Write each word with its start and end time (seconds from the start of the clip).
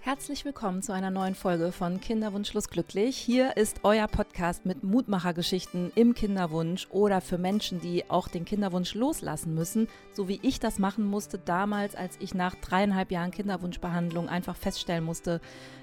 Herzlich 0.00 0.44
willkommen 0.44 0.82
zu 0.82 0.92
einer 0.92 1.10
neuen 1.10 1.34
Folge 1.34 1.72
von 1.72 2.00
Kinderwunsch 2.00 2.52
glücklich. 2.70 3.16
Hier 3.16 3.56
ist 3.56 3.80
euer 3.82 4.06
Podcast 4.06 4.66
mit 4.66 4.82
Mutmachergeschichten 4.82 5.92
im 5.94 6.14
Kinderwunsch 6.14 6.86
oder 6.90 7.20
für 7.20 7.38
Menschen, 7.38 7.80
die 7.80 8.08
auch 8.10 8.28
den 8.28 8.44
Kinderwunsch 8.44 8.94
loslassen 8.94 9.54
müssen, 9.54 9.88
so 10.12 10.28
wie 10.28 10.40
ich 10.42 10.60
das 10.60 10.78
machen 10.78 11.06
musste 11.06 11.38
damals, 11.38 11.94
als 11.94 12.16
ich 12.20 12.34
nach 12.34 12.54
dreieinhalb 12.54 13.10
Jahren 13.10 13.30
Kinderwunschbehandlung 13.30 14.28
einfach 14.28 14.56
feststellen 14.56 15.04
musste, 15.04 15.40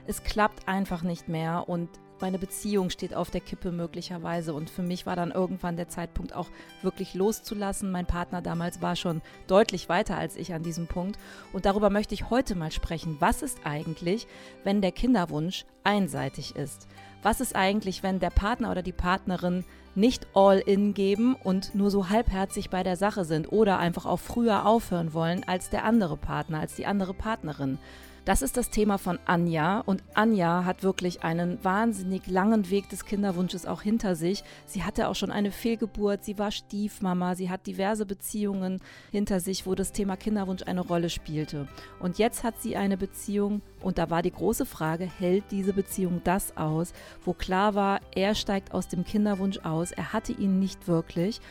es 0.07 0.23
klappt 0.23 0.67
einfach 0.67 1.03
nicht 1.03 1.27
mehr 1.27 1.67
und 1.67 1.89
meine 2.21 2.39
Beziehung 2.39 2.89
steht 2.89 3.13
auf 3.13 3.31
der 3.31 3.41
Kippe 3.41 3.71
möglicherweise. 3.71 4.53
Und 4.53 4.69
für 4.69 4.81
mich 4.81 5.05
war 5.05 5.15
dann 5.15 5.31
irgendwann 5.31 5.77
der 5.77 5.89
Zeitpunkt 5.89 6.33
auch 6.33 6.49
wirklich 6.81 7.13
loszulassen. 7.13 7.91
Mein 7.91 8.05
Partner 8.05 8.41
damals 8.41 8.81
war 8.81 8.95
schon 8.95 9.21
deutlich 9.47 9.89
weiter 9.89 10.17
als 10.17 10.35
ich 10.35 10.53
an 10.53 10.63
diesem 10.63 10.87
Punkt. 10.87 11.19
Und 11.53 11.65
darüber 11.65 11.89
möchte 11.89 12.13
ich 12.13 12.29
heute 12.29 12.55
mal 12.55 12.71
sprechen. 12.71 13.17
Was 13.19 13.41
ist 13.41 13.59
eigentlich, 13.65 14.27
wenn 14.63 14.81
der 14.81 14.91
Kinderwunsch 14.91 15.65
einseitig 15.83 16.55
ist? 16.55 16.87
Was 17.23 17.41
ist 17.41 17.55
eigentlich, 17.55 18.03
wenn 18.03 18.19
der 18.19 18.31
Partner 18.31 18.71
oder 18.71 18.81
die 18.81 18.91
Partnerin 18.91 19.63
nicht 19.93 20.25
all 20.33 20.59
in 20.59 20.93
geben 20.93 21.35
und 21.35 21.75
nur 21.75 21.91
so 21.91 22.09
halbherzig 22.09 22.69
bei 22.69 22.81
der 22.81 22.95
Sache 22.95 23.25
sind 23.25 23.51
oder 23.51 23.77
einfach 23.77 24.05
auch 24.05 24.19
früher 24.19 24.65
aufhören 24.65 25.13
wollen 25.13 25.43
als 25.45 25.69
der 25.69 25.83
andere 25.83 26.17
Partner, 26.17 26.59
als 26.59 26.75
die 26.75 26.85
andere 26.85 27.13
Partnerin? 27.13 27.77
Das 28.23 28.43
ist 28.43 28.55
das 28.55 28.69
Thema 28.69 28.99
von 28.99 29.17
Anja 29.25 29.79
und 29.79 30.03
Anja 30.13 30.63
hat 30.63 30.83
wirklich 30.83 31.23
einen 31.23 31.57
wahnsinnig 31.63 32.27
langen 32.27 32.69
Weg 32.69 32.87
des 32.87 33.05
Kinderwunsches 33.05 33.65
auch 33.65 33.81
hinter 33.81 34.15
sich. 34.15 34.43
Sie 34.67 34.83
hatte 34.83 35.07
auch 35.07 35.15
schon 35.15 35.31
eine 35.31 35.51
Fehlgeburt, 35.51 36.23
sie 36.23 36.37
war 36.37 36.51
Stiefmama, 36.51 37.33
sie 37.33 37.49
hat 37.49 37.65
diverse 37.65 38.05
Beziehungen 38.05 38.79
hinter 39.11 39.39
sich, 39.39 39.65
wo 39.65 39.73
das 39.73 39.91
Thema 39.91 40.17
Kinderwunsch 40.17 40.61
eine 40.67 40.81
Rolle 40.81 41.09
spielte. 41.09 41.67
Und 41.99 42.19
jetzt 42.19 42.43
hat 42.43 42.61
sie 42.61 42.77
eine 42.77 42.95
Beziehung 42.95 43.63
und 43.81 43.97
da 43.97 44.11
war 44.11 44.21
die 44.21 44.31
große 44.31 44.67
Frage, 44.67 45.05
hält 45.05 45.45
diese 45.49 45.73
Beziehung 45.73 46.21
das 46.23 46.55
aus, 46.57 46.93
wo 47.25 47.33
klar 47.33 47.73
war, 47.73 48.01
er 48.13 48.35
steigt 48.35 48.71
aus 48.71 48.87
dem 48.87 49.03
Kinderwunsch 49.03 49.57
aus, 49.63 49.91
er 49.91 50.13
hatte 50.13 50.31
ihn 50.31 50.59
nicht 50.59 50.87
wirklich. 50.87 51.41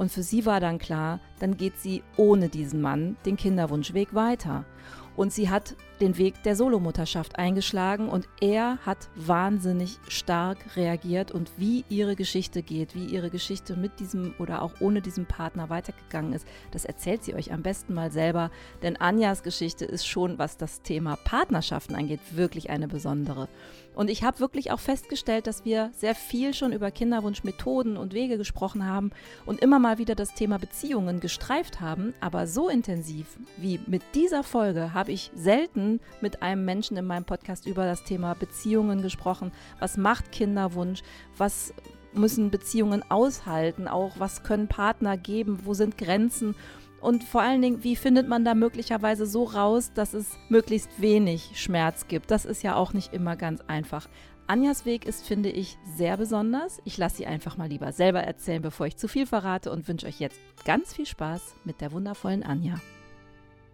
Und 0.00 0.10
für 0.10 0.22
sie 0.22 0.46
war 0.46 0.60
dann 0.60 0.78
klar, 0.78 1.20
dann 1.40 1.58
geht 1.58 1.78
sie 1.78 2.02
ohne 2.16 2.48
diesen 2.48 2.80
Mann 2.80 3.18
den 3.26 3.36
Kinderwunschweg 3.36 4.14
weiter. 4.14 4.64
Und 5.14 5.30
sie 5.30 5.50
hat 5.50 5.76
den 6.00 6.16
Weg 6.16 6.42
der 6.44 6.56
Solomutterschaft 6.56 7.38
eingeschlagen 7.38 8.08
und 8.08 8.26
er 8.40 8.78
hat 8.86 9.10
wahnsinnig 9.14 9.98
stark 10.08 10.74
reagiert 10.74 11.30
und 11.30 11.52
wie 11.58 11.84
ihre 11.90 12.16
Geschichte 12.16 12.62
geht, 12.62 12.94
wie 12.94 13.04
ihre 13.04 13.28
Geschichte 13.28 13.76
mit 13.76 14.00
diesem 14.00 14.32
oder 14.38 14.62
auch 14.62 14.72
ohne 14.80 15.02
diesen 15.02 15.26
Partner 15.26 15.68
weitergegangen 15.68 16.32
ist, 16.32 16.48
das 16.70 16.86
erzählt 16.86 17.22
sie 17.22 17.34
euch 17.34 17.52
am 17.52 17.60
besten 17.60 17.92
mal 17.92 18.10
selber, 18.10 18.50
denn 18.82 18.96
Anjas 18.96 19.42
Geschichte 19.42 19.84
ist 19.84 20.06
schon, 20.06 20.38
was 20.38 20.56
das 20.56 20.80
Thema 20.80 21.16
Partnerschaften 21.16 21.94
angeht, 21.94 22.20
wirklich 22.32 22.70
eine 22.70 22.88
besondere. 22.88 23.50
Und 24.00 24.08
ich 24.08 24.24
habe 24.24 24.40
wirklich 24.40 24.70
auch 24.70 24.80
festgestellt, 24.80 25.46
dass 25.46 25.66
wir 25.66 25.90
sehr 25.94 26.14
viel 26.14 26.54
schon 26.54 26.72
über 26.72 26.90
Kinderwunschmethoden 26.90 27.98
und 27.98 28.14
Wege 28.14 28.38
gesprochen 28.38 28.86
haben 28.86 29.10
und 29.44 29.60
immer 29.60 29.78
mal 29.78 29.98
wieder 29.98 30.14
das 30.14 30.32
Thema 30.32 30.58
Beziehungen 30.58 31.20
gestreift 31.20 31.82
haben, 31.82 32.14
aber 32.18 32.46
so 32.46 32.70
intensiv 32.70 33.26
wie 33.58 33.78
mit 33.86 34.00
dieser 34.14 34.42
Folge 34.42 34.94
habe 34.94 35.12
ich 35.12 35.30
selten 35.34 36.00
mit 36.22 36.40
einem 36.40 36.64
Menschen 36.64 36.96
in 36.96 37.04
meinem 37.04 37.26
Podcast 37.26 37.66
über 37.66 37.84
das 37.84 38.02
Thema 38.02 38.32
Beziehungen 38.32 39.02
gesprochen. 39.02 39.52
Was 39.80 39.98
macht 39.98 40.32
Kinderwunsch? 40.32 41.02
Was 41.36 41.74
müssen 42.14 42.50
Beziehungen 42.50 43.04
aushalten? 43.10 43.86
Auch 43.86 44.12
was 44.18 44.42
können 44.42 44.66
Partner 44.66 45.18
geben? 45.18 45.58
Wo 45.64 45.74
sind 45.74 45.98
Grenzen? 45.98 46.54
Und 47.00 47.24
vor 47.24 47.40
allen 47.40 47.62
Dingen, 47.62 47.82
wie 47.82 47.96
findet 47.96 48.28
man 48.28 48.44
da 48.44 48.54
möglicherweise 48.54 49.24
so 49.24 49.44
raus, 49.44 49.92
dass 49.94 50.12
es 50.12 50.38
möglichst 50.50 51.00
wenig 51.00 51.52
Schmerz 51.54 52.08
gibt? 52.08 52.30
Das 52.30 52.44
ist 52.44 52.62
ja 52.62 52.76
auch 52.76 52.92
nicht 52.92 53.14
immer 53.14 53.36
ganz 53.36 53.62
einfach. 53.66 54.06
Anjas 54.46 54.84
Weg 54.84 55.06
ist, 55.06 55.26
finde 55.26 55.48
ich, 55.48 55.78
sehr 55.96 56.16
besonders. 56.16 56.80
Ich 56.84 56.98
lasse 56.98 57.18
sie 57.18 57.26
einfach 57.26 57.56
mal 57.56 57.68
lieber 57.68 57.92
selber 57.92 58.20
erzählen, 58.20 58.60
bevor 58.60 58.86
ich 58.86 58.96
zu 58.96 59.08
viel 59.08 59.26
verrate 59.26 59.70
und 59.70 59.88
wünsche 59.88 60.06
euch 60.06 60.20
jetzt 60.20 60.38
ganz 60.64 60.92
viel 60.92 61.06
Spaß 61.06 61.54
mit 61.64 61.80
der 61.80 61.92
wundervollen 61.92 62.42
Anja. 62.42 62.74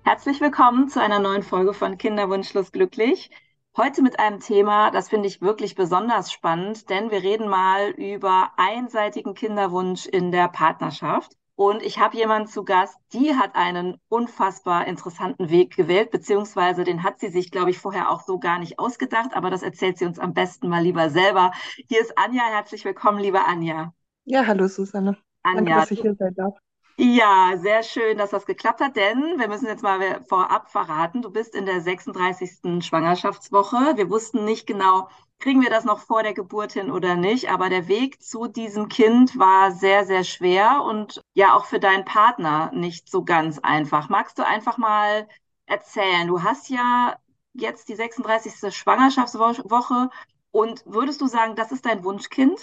Herzlich 0.04 0.40
willkommen 0.40 0.88
zu 0.88 1.00
einer 1.02 1.18
neuen 1.18 1.42
Folge 1.42 1.74
von 1.74 1.98
Kinderwunschlos 1.98 2.70
glücklich. 2.70 3.30
Heute 3.76 4.02
mit 4.02 4.20
einem 4.20 4.38
Thema, 4.38 4.90
das 4.90 5.08
finde 5.08 5.26
ich 5.26 5.42
wirklich 5.42 5.74
besonders 5.74 6.30
spannend, 6.30 6.88
denn 6.90 7.10
wir 7.10 7.22
reden 7.22 7.48
mal 7.48 7.90
über 7.90 8.52
einseitigen 8.56 9.34
Kinderwunsch 9.34 10.06
in 10.06 10.30
der 10.30 10.48
Partnerschaft. 10.48 11.32
Und 11.56 11.82
ich 11.82 11.98
habe 11.98 12.16
jemanden 12.18 12.48
zu 12.48 12.64
Gast, 12.64 12.98
die 13.14 13.34
hat 13.34 13.54
einen 13.54 13.96
unfassbar 14.08 14.86
interessanten 14.86 15.48
Weg 15.48 15.74
gewählt, 15.74 16.10
beziehungsweise 16.10 16.84
den 16.84 17.02
hat 17.02 17.18
sie 17.18 17.28
sich, 17.28 17.50
glaube 17.50 17.70
ich, 17.70 17.78
vorher 17.78 18.10
auch 18.10 18.22
so 18.22 18.38
gar 18.38 18.58
nicht 18.58 18.78
ausgedacht, 18.78 19.30
aber 19.32 19.48
das 19.48 19.62
erzählt 19.62 19.96
sie 19.96 20.04
uns 20.04 20.18
am 20.18 20.34
besten 20.34 20.68
mal 20.68 20.82
lieber 20.82 21.08
selber. 21.08 21.52
Hier 21.88 22.02
ist 22.02 22.18
Anja, 22.18 22.42
herzlich 22.50 22.84
willkommen, 22.84 23.18
liebe 23.18 23.42
Anja. 23.42 23.94
Ja, 24.24 24.46
hallo 24.46 24.68
Susanne. 24.68 25.16
Anja, 25.42 25.60
Danke, 25.60 25.74
dass 25.80 25.90
ich 25.92 26.00
hier 26.02 26.14
sein 26.14 26.34
darf. 26.34 26.54
Ja, 26.98 27.52
sehr 27.56 27.82
schön, 27.82 28.18
dass 28.18 28.30
das 28.30 28.46
geklappt 28.46 28.80
hat, 28.80 28.96
denn 28.96 29.38
wir 29.38 29.48
müssen 29.48 29.66
jetzt 29.66 29.82
mal 29.82 30.24
vorab 30.28 30.70
verraten, 30.70 31.20
du 31.20 31.30
bist 31.30 31.54
in 31.54 31.66
der 31.66 31.80
36. 31.80 32.84
Schwangerschaftswoche. 32.84 33.96
Wir 33.96 34.08
wussten 34.10 34.44
nicht 34.44 34.66
genau, 34.66 35.08
kriegen 35.38 35.62
wir 35.62 35.70
das 35.70 35.84
noch 35.84 36.00
vor 36.00 36.22
der 36.22 36.34
Geburt 36.34 36.72
hin 36.72 36.90
oder 36.90 37.14
nicht, 37.14 37.50
aber 37.50 37.68
der 37.68 37.88
Weg 37.88 38.22
zu 38.22 38.46
diesem 38.46 38.88
Kind 38.88 39.38
war 39.38 39.70
sehr, 39.72 40.04
sehr 40.04 40.24
schwer 40.24 40.82
und 40.82 41.22
ja 41.34 41.54
auch 41.54 41.66
für 41.66 41.78
deinen 41.78 42.04
Partner 42.04 42.70
nicht 42.72 43.10
so 43.10 43.24
ganz 43.24 43.58
einfach. 43.58 44.08
Magst 44.08 44.38
du 44.38 44.46
einfach 44.46 44.78
mal 44.78 45.28
erzählen? 45.66 46.26
Du 46.26 46.42
hast 46.42 46.68
ja 46.68 47.16
jetzt 47.52 47.88
die 47.88 47.94
36. 47.94 48.74
Schwangerschaftswoche 48.74 50.10
und 50.50 50.82
würdest 50.86 51.20
du 51.20 51.26
sagen, 51.26 51.54
das 51.54 51.72
ist 51.72 51.86
dein 51.86 52.02
Wunschkind? 52.02 52.60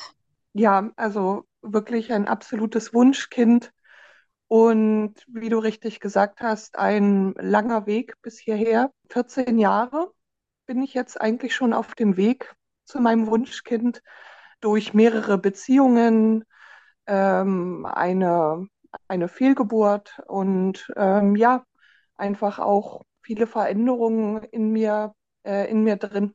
Ja, 0.54 0.92
also 0.96 1.46
wirklich 1.62 2.12
ein 2.12 2.28
absolutes 2.28 2.94
Wunschkind 2.94 3.72
und 4.48 5.16
wie 5.28 5.50
du 5.50 5.58
richtig 5.58 6.00
gesagt 6.00 6.42
hast, 6.42 6.78
ein 6.78 7.34
langer 7.40 7.86
Weg 7.86 8.22
bis 8.22 8.38
hierher. 8.40 8.92
14 9.10 9.58
Jahre 9.58 10.12
bin 10.66 10.82
ich 10.84 10.94
jetzt 10.94 11.20
eigentlich 11.20 11.56
schon 11.56 11.74
auf 11.74 11.96
dem 11.96 12.18
Weg 12.18 12.54
zu 12.86 13.00
meinem 13.00 13.28
Wunschkind 13.28 14.02
durch 14.62 14.94
mehrere 14.94 15.38
Beziehungen, 15.38 16.46
ähm, 17.08 17.86
eine, 17.86 18.68
eine 19.08 19.28
Fehlgeburt 19.28 20.20
und 20.28 20.92
ähm, 20.96 21.36
ja, 21.36 21.66
einfach 22.16 22.60
auch 22.60 23.04
viele 23.22 23.48
Veränderungen 23.48 24.44
in 24.44 24.72
mir, 24.72 25.14
äh, 25.44 25.70
in 25.70 25.84
mir 25.84 25.98
drin. 25.98 26.34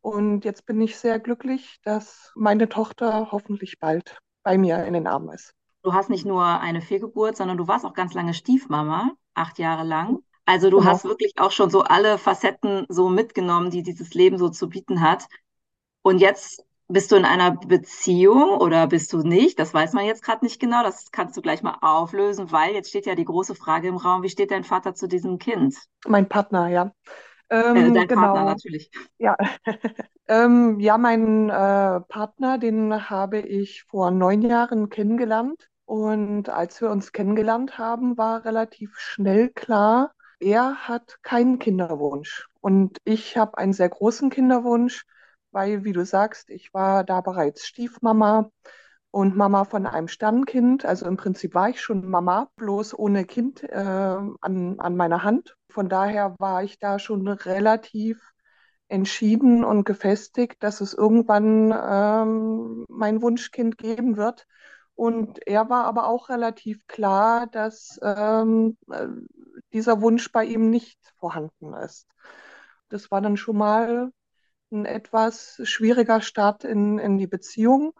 Und 0.00 0.44
jetzt 0.44 0.66
bin 0.66 0.80
ich 0.80 0.96
sehr 0.98 1.18
glücklich, 1.18 1.80
dass 1.82 2.32
meine 2.36 2.68
Tochter 2.68 3.32
hoffentlich 3.32 3.78
bald 3.80 4.18
bei 4.42 4.58
mir 4.58 4.84
in 4.84 4.94
den 4.94 5.06
Armen 5.06 5.30
ist 5.30 5.54
du 5.82 5.94
hast 5.94 6.10
nicht 6.10 6.26
nur 6.26 6.44
eine 6.44 6.80
Fehlgeburt, 6.80 7.36
sondern 7.36 7.56
du 7.56 7.66
warst 7.66 7.84
auch 7.84 7.94
ganz 7.94 8.14
lange 8.14 8.34
Stiefmama, 8.34 9.12
acht 9.34 9.58
Jahre 9.58 9.84
lang. 9.84 10.18
Also 10.44 10.70
du 10.70 10.78
genau. 10.78 10.90
hast 10.90 11.04
wirklich 11.04 11.32
auch 11.38 11.50
schon 11.50 11.70
so 11.70 11.82
alle 11.82 12.18
Facetten 12.18 12.86
so 12.88 13.08
mitgenommen, 13.08 13.70
die 13.70 13.82
dieses 13.82 14.14
Leben 14.14 14.38
so 14.38 14.48
zu 14.48 14.68
bieten 14.68 15.00
hat. 15.00 15.26
Und 16.02 16.18
jetzt 16.18 16.64
bist 16.88 17.12
du 17.12 17.16
in 17.16 17.24
einer 17.24 17.52
Beziehung 17.52 18.58
oder 18.58 18.86
bist 18.86 19.12
du 19.12 19.18
nicht? 19.18 19.58
Das 19.58 19.74
weiß 19.74 19.92
man 19.92 20.06
jetzt 20.06 20.22
gerade 20.22 20.44
nicht 20.44 20.58
genau. 20.58 20.82
Das 20.82 21.10
kannst 21.12 21.36
du 21.36 21.42
gleich 21.42 21.62
mal 21.62 21.76
auflösen, 21.82 22.50
weil 22.50 22.74
jetzt 22.74 22.88
steht 22.88 23.06
ja 23.06 23.14
die 23.14 23.26
große 23.26 23.54
Frage 23.54 23.88
im 23.88 23.96
Raum, 23.96 24.22
wie 24.22 24.30
steht 24.30 24.50
dein 24.50 24.64
Vater 24.64 24.94
zu 24.94 25.06
diesem 25.06 25.38
Kind? 25.38 25.76
Mein 26.06 26.28
Partner, 26.28 26.68
ja. 26.68 26.92
Ähm, 27.50 27.76
äh, 27.76 27.92
dein 27.92 28.08
genau. 28.08 28.22
Partner 28.22 28.44
natürlich. 28.44 28.90
Ja, 29.18 29.36
ähm, 30.28 30.80
ja 30.80 30.98
mein 30.98 31.50
äh, 31.50 32.00
Partner, 32.00 32.58
den 32.58 33.10
habe 33.10 33.40
ich 33.40 33.84
vor 33.84 34.10
neun 34.10 34.42
Jahren 34.42 34.88
kennengelernt. 34.88 35.68
Und 35.84 36.50
als 36.50 36.80
wir 36.82 36.90
uns 36.90 37.12
kennengelernt 37.12 37.78
haben, 37.78 38.18
war 38.18 38.44
relativ 38.44 38.98
schnell 38.98 39.48
klar, 39.48 40.12
er 40.40 40.88
hat 40.88 41.18
keinen 41.22 41.58
Kinderwunsch. 41.58 42.48
Und 42.60 42.98
ich 43.04 43.36
habe 43.36 43.56
einen 43.56 43.72
sehr 43.72 43.88
großen 43.88 44.28
Kinderwunsch, 44.28 45.04
weil, 45.58 45.82
wie 45.82 45.92
du 45.92 46.04
sagst, 46.04 46.50
ich 46.50 46.72
war 46.72 47.02
da 47.02 47.20
bereits 47.20 47.66
Stiefmama 47.66 48.52
und 49.10 49.36
Mama 49.36 49.64
von 49.64 49.86
einem 49.86 50.06
Sternkind. 50.06 50.84
Also 50.84 51.04
im 51.06 51.16
Prinzip 51.16 51.52
war 51.52 51.68
ich 51.68 51.80
schon 51.80 52.08
Mama, 52.08 52.48
bloß 52.54 52.96
ohne 52.96 53.24
Kind 53.24 53.64
äh, 53.64 53.74
an, 53.74 54.78
an 54.78 54.96
meiner 54.96 55.24
Hand. 55.24 55.56
Von 55.68 55.88
daher 55.88 56.36
war 56.38 56.62
ich 56.62 56.78
da 56.78 57.00
schon 57.00 57.26
relativ 57.26 58.34
entschieden 58.86 59.64
und 59.64 59.82
gefestigt, 59.82 60.62
dass 60.62 60.80
es 60.80 60.94
irgendwann 60.94 61.74
ähm, 61.76 62.84
mein 62.88 63.20
Wunschkind 63.20 63.78
geben 63.78 64.16
wird. 64.16 64.46
Und 64.94 65.44
er 65.44 65.68
war 65.68 65.86
aber 65.86 66.06
auch 66.06 66.28
relativ 66.28 66.86
klar, 66.86 67.48
dass 67.48 67.98
ähm, 68.00 68.76
äh, 68.92 69.08
dieser 69.72 70.02
Wunsch 70.02 70.30
bei 70.30 70.44
ihm 70.44 70.70
nicht 70.70 71.00
vorhanden 71.18 71.74
ist. 71.74 72.06
Das 72.90 73.10
war 73.10 73.20
dann 73.20 73.36
schon 73.36 73.56
mal 73.56 74.12
ein 74.70 74.84
etwas 74.84 75.60
schwieriger 75.64 76.20
Start 76.20 76.64
in, 76.64 76.98
in 76.98 77.18
die 77.18 77.26
Beziehung, 77.26 77.92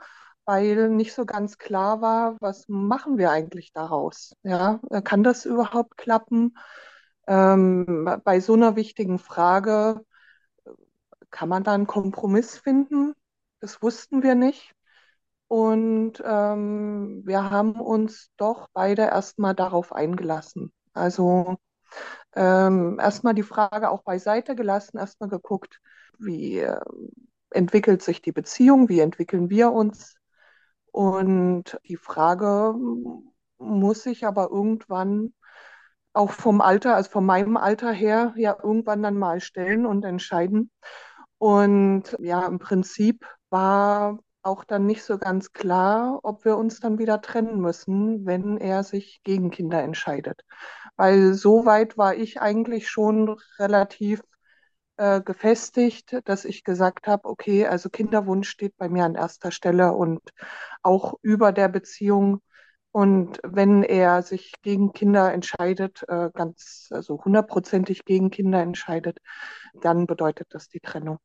weil 0.44 0.88
nicht 0.90 1.14
so 1.14 1.26
ganz 1.26 1.58
klar 1.58 2.00
war, 2.00 2.36
was 2.40 2.66
machen 2.68 3.18
wir 3.18 3.30
eigentlich 3.30 3.72
daraus? 3.72 4.34
Ja, 4.42 4.80
kann 5.04 5.22
das 5.22 5.44
überhaupt 5.44 5.96
klappen? 5.96 6.56
Ähm, 7.26 8.20
bei 8.24 8.40
so 8.40 8.54
einer 8.54 8.76
wichtigen 8.76 9.18
Frage 9.18 10.00
kann 11.30 11.48
man 11.48 11.64
da 11.64 11.74
einen 11.74 11.86
Kompromiss 11.86 12.56
finden? 12.58 13.14
Das 13.60 13.82
wussten 13.82 14.22
wir 14.22 14.34
nicht. 14.34 14.72
Und 15.48 16.22
ähm, 16.24 17.22
wir 17.24 17.50
haben 17.50 17.80
uns 17.80 18.30
doch 18.36 18.68
beide 18.72 19.02
erstmal 19.02 19.54
darauf 19.54 19.92
eingelassen. 19.92 20.72
Also 20.92 21.56
ähm, 22.34 22.98
erstmal 23.00 23.34
die 23.34 23.42
Frage 23.42 23.90
auch 23.90 24.02
beiseite 24.02 24.54
gelassen, 24.54 24.98
erstmal 24.98 25.28
geguckt, 25.28 25.80
wie 26.18 26.58
äh, 26.58 26.80
entwickelt 27.50 28.02
sich 28.02 28.22
die 28.22 28.32
Beziehung, 28.32 28.88
wie 28.88 29.00
entwickeln 29.00 29.50
wir 29.50 29.72
uns. 29.72 30.16
Und 30.90 31.78
die 31.86 31.96
Frage 31.96 32.74
muss 33.58 34.02
sich 34.02 34.26
aber 34.26 34.50
irgendwann 34.50 35.34
auch 36.12 36.32
vom 36.32 36.60
Alter, 36.60 36.96
also 36.96 37.10
von 37.10 37.24
meinem 37.24 37.56
Alter 37.56 37.92
her, 37.92 38.34
ja 38.36 38.56
irgendwann 38.62 39.02
dann 39.02 39.18
mal 39.18 39.40
stellen 39.40 39.86
und 39.86 40.04
entscheiden. 40.04 40.70
Und 41.38 42.16
ja, 42.18 42.46
im 42.46 42.58
Prinzip 42.58 43.26
war 43.50 44.18
auch 44.48 44.64
dann 44.64 44.86
nicht 44.86 45.04
so 45.04 45.18
ganz 45.18 45.52
klar, 45.52 46.20
ob 46.22 46.44
wir 46.44 46.56
uns 46.56 46.80
dann 46.80 46.98
wieder 46.98 47.20
trennen 47.20 47.60
müssen, 47.60 48.26
wenn 48.26 48.56
er 48.58 48.82
sich 48.82 49.20
gegen 49.22 49.50
Kinder 49.50 49.82
entscheidet. 49.82 50.42
Weil 50.96 51.34
so 51.34 51.66
weit 51.66 51.96
war 51.96 52.16
ich 52.16 52.40
eigentlich 52.40 52.88
schon 52.88 53.36
relativ 53.58 54.22
äh, 54.96 55.20
gefestigt, 55.20 56.18
dass 56.24 56.44
ich 56.44 56.64
gesagt 56.64 57.06
habe, 57.06 57.28
okay, 57.28 57.66
also 57.66 57.88
Kinderwunsch 57.88 58.48
steht 58.48 58.76
bei 58.76 58.88
mir 58.88 59.04
an 59.04 59.14
erster 59.14 59.52
Stelle 59.52 59.92
und 59.92 60.20
auch 60.82 61.14
über 61.22 61.52
der 61.52 61.68
Beziehung. 61.68 62.42
Und 62.90 63.38
wenn 63.44 63.84
er 63.84 64.22
sich 64.22 64.54
gegen 64.62 64.92
Kinder 64.92 65.32
entscheidet, 65.32 66.02
äh, 66.08 66.30
ganz, 66.34 66.88
also 66.90 67.22
hundertprozentig 67.24 68.04
gegen 68.04 68.30
Kinder 68.30 68.60
entscheidet, 68.60 69.18
dann 69.74 70.06
bedeutet 70.06 70.48
das 70.50 70.68
die 70.68 70.80
Trennung. 70.80 71.18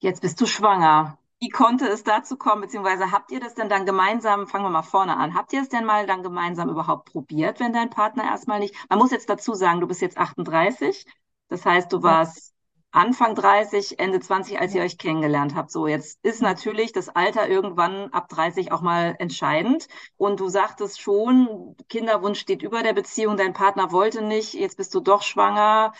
Jetzt 0.00 0.22
bist 0.22 0.40
du 0.40 0.46
schwanger. 0.46 1.18
Wie 1.40 1.48
konnte 1.48 1.86
es 1.88 2.04
dazu 2.04 2.36
kommen, 2.36 2.62
beziehungsweise 2.62 3.10
habt 3.10 3.30
ihr 3.30 3.40
das 3.40 3.54
denn 3.54 3.68
dann 3.68 3.84
gemeinsam, 3.84 4.46
fangen 4.46 4.64
wir 4.64 4.70
mal 4.70 4.82
vorne 4.82 5.16
an, 5.16 5.34
habt 5.34 5.52
ihr 5.52 5.60
es 5.60 5.68
denn 5.68 5.84
mal 5.84 6.06
dann 6.06 6.22
gemeinsam 6.22 6.70
überhaupt 6.70 7.12
probiert, 7.12 7.60
wenn 7.60 7.72
dein 7.72 7.90
Partner 7.90 8.24
erstmal 8.24 8.60
nicht, 8.60 8.74
man 8.88 8.98
muss 8.98 9.10
jetzt 9.10 9.28
dazu 9.28 9.54
sagen, 9.54 9.80
du 9.80 9.86
bist 9.86 10.00
jetzt 10.00 10.16
38, 10.16 11.04
das 11.48 11.66
heißt, 11.66 11.92
du 11.92 12.02
warst 12.02 12.54
Anfang 12.94 13.34
30, 13.34 13.98
Ende 13.98 14.20
20, 14.20 14.60
als 14.60 14.72
ihr 14.72 14.82
euch 14.82 14.98
kennengelernt 14.98 15.56
habt. 15.56 15.72
So, 15.72 15.88
jetzt 15.88 16.20
ist 16.22 16.40
natürlich 16.40 16.92
das 16.92 17.08
Alter 17.08 17.48
irgendwann 17.48 18.10
ab 18.12 18.28
30 18.28 18.70
auch 18.70 18.82
mal 18.82 19.16
entscheidend. 19.18 19.88
Und 20.16 20.38
du 20.38 20.48
sagtest 20.48 21.00
schon, 21.00 21.74
Kinderwunsch 21.88 22.38
steht 22.38 22.62
über 22.62 22.84
der 22.84 22.92
Beziehung, 22.92 23.36
dein 23.36 23.52
Partner 23.52 23.90
wollte 23.90 24.22
nicht, 24.22 24.54
jetzt 24.54 24.76
bist 24.76 24.94
du 24.94 25.00
doch 25.00 25.22
schwanger. 25.22 25.92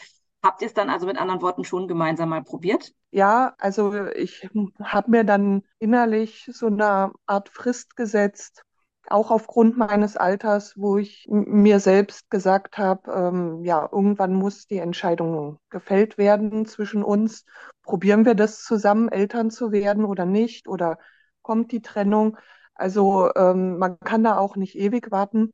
Habt 0.45 0.61
ihr 0.61 0.69
es 0.69 0.75
dann 0.75 0.91
also 0.91 1.07
mit 1.07 1.17
anderen 1.19 1.41
Worten 1.41 1.65
schon 1.65 1.89
gemeinsam 1.89 2.29
mal 2.29 2.43
probiert? 2.43 2.93
Ja, 3.11 3.55
also 3.59 4.07
ich 4.09 4.47
habe 4.83 5.11
mir 5.11 5.25
dann 5.25 5.63
innerlich 5.79 6.51
so 6.53 6.67
eine 6.67 7.13
Art 7.25 7.49
Frist 7.49 7.97
gesetzt, 7.97 8.63
auch 9.09 9.31
aufgrund 9.31 9.79
meines 9.79 10.19
Alters, 10.19 10.75
wo 10.77 10.99
ich 10.99 11.27
mir 11.31 11.81
selbst 11.81 12.31
gesagt 12.31 12.77
habe, 12.77 13.11
ähm, 13.11 13.65
ja, 13.65 13.89
irgendwann 13.91 14.35
muss 14.35 14.67
die 14.67 14.79
Entscheidung 14.79 15.59
gefällt 15.71 16.19
werden 16.19 16.67
zwischen 16.67 17.03
uns. 17.03 17.47
Probieren 17.83 18.27
wir 18.27 18.35
das 18.35 18.63
zusammen, 18.63 19.09
Eltern 19.09 19.51
zu 19.51 19.73
werden 19.73 20.05
oder 20.05 20.27
nicht? 20.27 20.69
Oder 20.69 20.99
kommt 21.41 21.73
die 21.73 21.81
Trennung? 21.81 22.37
Also 22.75 23.31
ähm, 23.35 23.79
man 23.79 23.99
kann 24.01 24.25
da 24.25 24.37
auch 24.37 24.57
nicht 24.57 24.75
ewig 24.75 25.11
warten. 25.11 25.53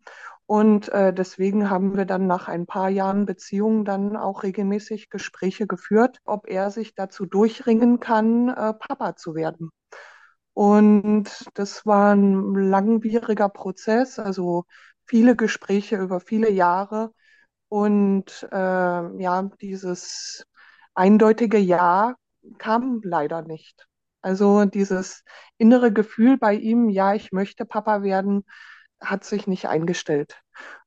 Und 0.50 0.88
äh, 0.88 1.14
deswegen 1.14 1.70
haben 1.70 1.96
wir 1.96 2.06
dann 2.06 2.26
nach 2.26 2.48
ein 2.48 2.66
paar 2.66 2.88
Jahren 2.88 3.24
Beziehung 3.24 3.84
dann 3.84 4.16
auch 4.16 4.42
regelmäßig 4.42 5.08
Gespräche 5.08 5.68
geführt, 5.68 6.18
ob 6.24 6.48
er 6.48 6.72
sich 6.72 6.96
dazu 6.96 7.24
durchringen 7.24 8.00
kann, 8.00 8.48
äh, 8.48 8.74
Papa 8.74 9.14
zu 9.14 9.36
werden. 9.36 9.70
Und 10.52 11.30
das 11.54 11.86
war 11.86 12.16
ein 12.16 12.52
langwieriger 12.54 13.48
Prozess, 13.48 14.18
also 14.18 14.64
viele 15.06 15.36
Gespräche 15.36 15.98
über 15.98 16.18
viele 16.18 16.50
Jahre. 16.50 17.12
Und 17.68 18.48
äh, 18.50 18.56
ja, 19.22 19.50
dieses 19.60 20.46
eindeutige 20.94 21.58
Ja 21.58 22.16
kam 22.58 23.02
leider 23.04 23.42
nicht. 23.42 23.86
Also 24.20 24.64
dieses 24.64 25.22
innere 25.58 25.92
Gefühl 25.92 26.38
bei 26.38 26.54
ihm, 26.54 26.88
ja, 26.88 27.14
ich 27.14 27.30
möchte 27.30 27.64
Papa 27.66 28.02
werden, 28.02 28.44
hat 29.00 29.24
sich 29.24 29.46
nicht 29.46 29.68
eingestellt. 29.68 30.40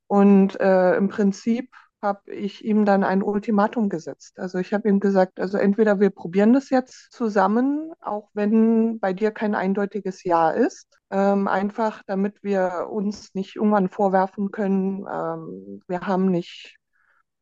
Und 0.08 0.60
äh, 0.60 0.96
im 0.96 1.10
Prinzip 1.10 1.70
habe 2.04 2.32
ich 2.32 2.64
ihm 2.64 2.86
dann 2.86 3.04
ein 3.04 3.24
Ultimatum 3.24 3.90
gesetzt. 3.90 4.38
Also 4.38 4.60
ich 4.60 4.74
habe 4.74 4.90
ihm 4.90 5.00
gesagt, 5.00 5.40
also 5.40 5.58
entweder 5.58 6.00
wir 6.00 6.10
probieren 6.10 6.54
das 6.54 6.70
jetzt 6.70 7.12
zusammen, 7.12 7.92
auch 8.02 8.30
wenn 8.34 9.00
bei 9.00 9.14
dir 9.14 9.32
kein 9.32 9.56
eindeutiges 9.56 10.24
Ja 10.24 10.52
ist, 10.52 11.00
ähm, 11.10 11.48
einfach 11.48 12.04
damit 12.06 12.44
wir 12.44 12.90
uns 12.92 13.34
nicht 13.34 13.56
irgendwann 13.56 13.90
vorwerfen 13.90 14.52
können, 14.52 15.06
ähm, 15.12 15.82
wir 15.88 16.02
haben 16.02 16.30
nicht 16.30 16.76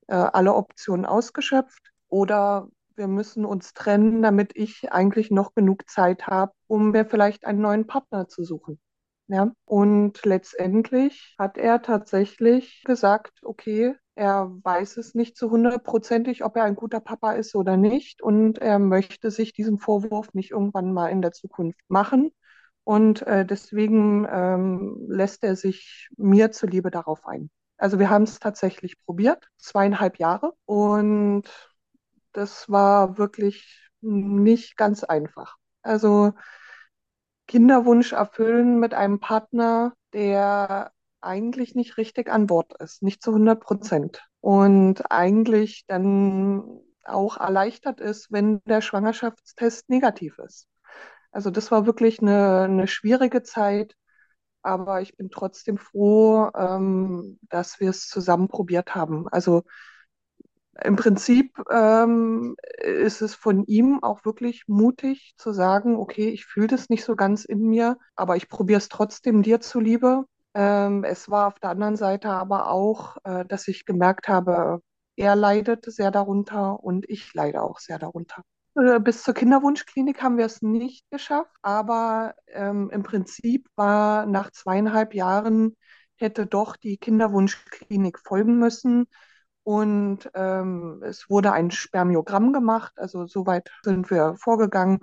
äh, 0.07 0.15
alle 0.15 0.53
Optionen 0.53 1.05
ausgeschöpft 1.05 1.91
oder 2.07 2.67
wir 2.95 3.07
müssen 3.07 3.45
uns 3.45 3.73
trennen, 3.73 4.21
damit 4.21 4.51
ich 4.55 4.91
eigentlich 4.91 5.31
noch 5.31 5.55
genug 5.55 5.89
Zeit 5.89 6.27
habe, 6.27 6.53
um 6.67 6.91
mir 6.91 7.05
vielleicht 7.05 7.45
einen 7.45 7.61
neuen 7.61 7.87
Partner 7.87 8.27
zu 8.27 8.43
suchen. 8.43 8.79
Ja, 9.31 9.49
und 9.63 10.25
letztendlich 10.25 11.35
hat 11.39 11.57
er 11.57 11.81
tatsächlich 11.81 12.83
gesagt, 12.83 13.31
okay, 13.43 13.95
er 14.15 14.51
weiß 14.63 14.97
es 14.97 15.15
nicht 15.15 15.37
zu 15.37 15.49
hundertprozentig, 15.49 16.43
ob 16.43 16.57
er 16.57 16.65
ein 16.65 16.75
guter 16.75 16.99
Papa 16.99 17.31
ist 17.33 17.55
oder 17.55 17.77
nicht. 17.77 18.21
Und 18.21 18.57
er 18.59 18.77
möchte 18.77 19.31
sich 19.31 19.53
diesen 19.53 19.79
Vorwurf 19.79 20.33
nicht 20.33 20.51
irgendwann 20.51 20.91
mal 20.91 21.07
in 21.07 21.21
der 21.21 21.31
Zukunft 21.31 21.79
machen. 21.87 22.31
Und 22.83 23.21
äh, 23.25 23.45
deswegen 23.45 24.27
ähm, 24.29 24.97
lässt 25.07 25.45
er 25.45 25.55
sich 25.55 26.09
mir 26.17 26.51
zuliebe 26.51 26.91
darauf 26.91 27.25
ein. 27.25 27.49
Also 27.77 27.99
wir 27.99 28.09
haben 28.09 28.23
es 28.23 28.39
tatsächlich 28.39 28.99
probiert, 29.05 29.47
zweieinhalb 29.57 30.19
Jahre. 30.19 30.51
Und 30.65 31.43
das 32.33 32.69
war 32.69 33.17
wirklich 33.17 33.89
nicht 34.01 34.75
ganz 34.75 35.05
einfach. 35.05 35.55
Also 35.83 36.33
Kinderwunsch 37.51 38.13
erfüllen 38.13 38.79
mit 38.79 38.93
einem 38.93 39.19
Partner, 39.19 39.91
der 40.13 40.93
eigentlich 41.19 41.75
nicht 41.75 41.97
richtig 41.97 42.31
an 42.31 42.47
Bord 42.47 42.73
ist, 42.81 43.03
nicht 43.03 43.21
zu 43.21 43.31
100 43.33 43.59
Prozent. 43.59 44.25
Und 44.39 45.11
eigentlich 45.11 45.83
dann 45.85 46.79
auch 47.03 47.35
erleichtert 47.35 47.99
ist, 47.99 48.31
wenn 48.31 48.61
der 48.63 48.79
Schwangerschaftstest 48.79 49.89
negativ 49.89 50.39
ist. 50.39 50.65
Also 51.33 51.49
das 51.49 51.71
war 51.71 51.85
wirklich 51.85 52.21
eine, 52.21 52.61
eine 52.61 52.87
schwierige 52.87 53.43
Zeit, 53.43 53.97
aber 54.61 55.01
ich 55.01 55.17
bin 55.17 55.29
trotzdem 55.29 55.77
froh, 55.77 56.49
ähm, 56.55 57.37
dass 57.49 57.81
wir 57.81 57.89
es 57.89 58.07
zusammen 58.07 58.47
probiert 58.47 58.95
haben. 58.95 59.27
Also 59.27 59.63
im 60.83 60.95
Prinzip 60.95 61.57
ähm, 61.69 62.55
ist 62.77 63.21
es 63.21 63.35
von 63.35 63.65
ihm 63.65 64.03
auch 64.03 64.25
wirklich 64.25 64.63
mutig 64.67 65.33
zu 65.37 65.53
sagen, 65.53 65.95
okay, 65.95 66.29
ich 66.29 66.45
fühle 66.45 66.67
das 66.67 66.89
nicht 66.89 67.03
so 67.03 67.15
ganz 67.15 67.45
in 67.45 67.61
mir, 67.61 67.97
aber 68.15 68.35
ich 68.35 68.49
probiere 68.49 68.79
es 68.79 68.89
trotzdem 68.89 69.43
dir 69.43 69.61
zuliebe. 69.61 70.25
Ähm, 70.53 71.03
es 71.03 71.29
war 71.29 71.47
auf 71.47 71.59
der 71.59 71.69
anderen 71.71 71.95
Seite 71.95 72.29
aber 72.29 72.69
auch, 72.69 73.17
äh, 73.23 73.45
dass 73.45 73.67
ich 73.67 73.85
gemerkt 73.85 74.27
habe, 74.27 74.81
er 75.15 75.35
leidet 75.35 75.85
sehr 75.85 76.11
darunter 76.11 76.83
und 76.83 77.09
ich 77.09 77.33
leide 77.33 77.61
auch 77.61 77.79
sehr 77.79 77.99
darunter. 77.99 78.41
Äh, 78.75 78.99
bis 78.99 79.23
zur 79.23 79.33
Kinderwunschklinik 79.33 80.21
haben 80.21 80.37
wir 80.37 80.45
es 80.45 80.61
nicht 80.61 81.09
geschafft, 81.11 81.55
aber 81.61 82.35
ähm, 82.47 82.89
im 82.91 83.03
Prinzip 83.03 83.67
war 83.75 84.25
nach 84.25 84.51
zweieinhalb 84.51 85.13
Jahren 85.13 85.75
hätte 86.15 86.45
doch 86.45 86.75
die 86.75 86.97
Kinderwunschklinik 86.97 88.19
folgen 88.19 88.59
müssen 88.59 89.07
und 89.63 90.29
ähm, 90.33 91.03
es 91.05 91.29
wurde 91.29 91.51
ein 91.51 91.71
Spermiogramm 91.71 92.53
gemacht. 92.53 92.93
Also 92.97 93.27
soweit 93.27 93.69
sind 93.83 94.09
wir 94.09 94.35
vorgegangen, 94.35 94.99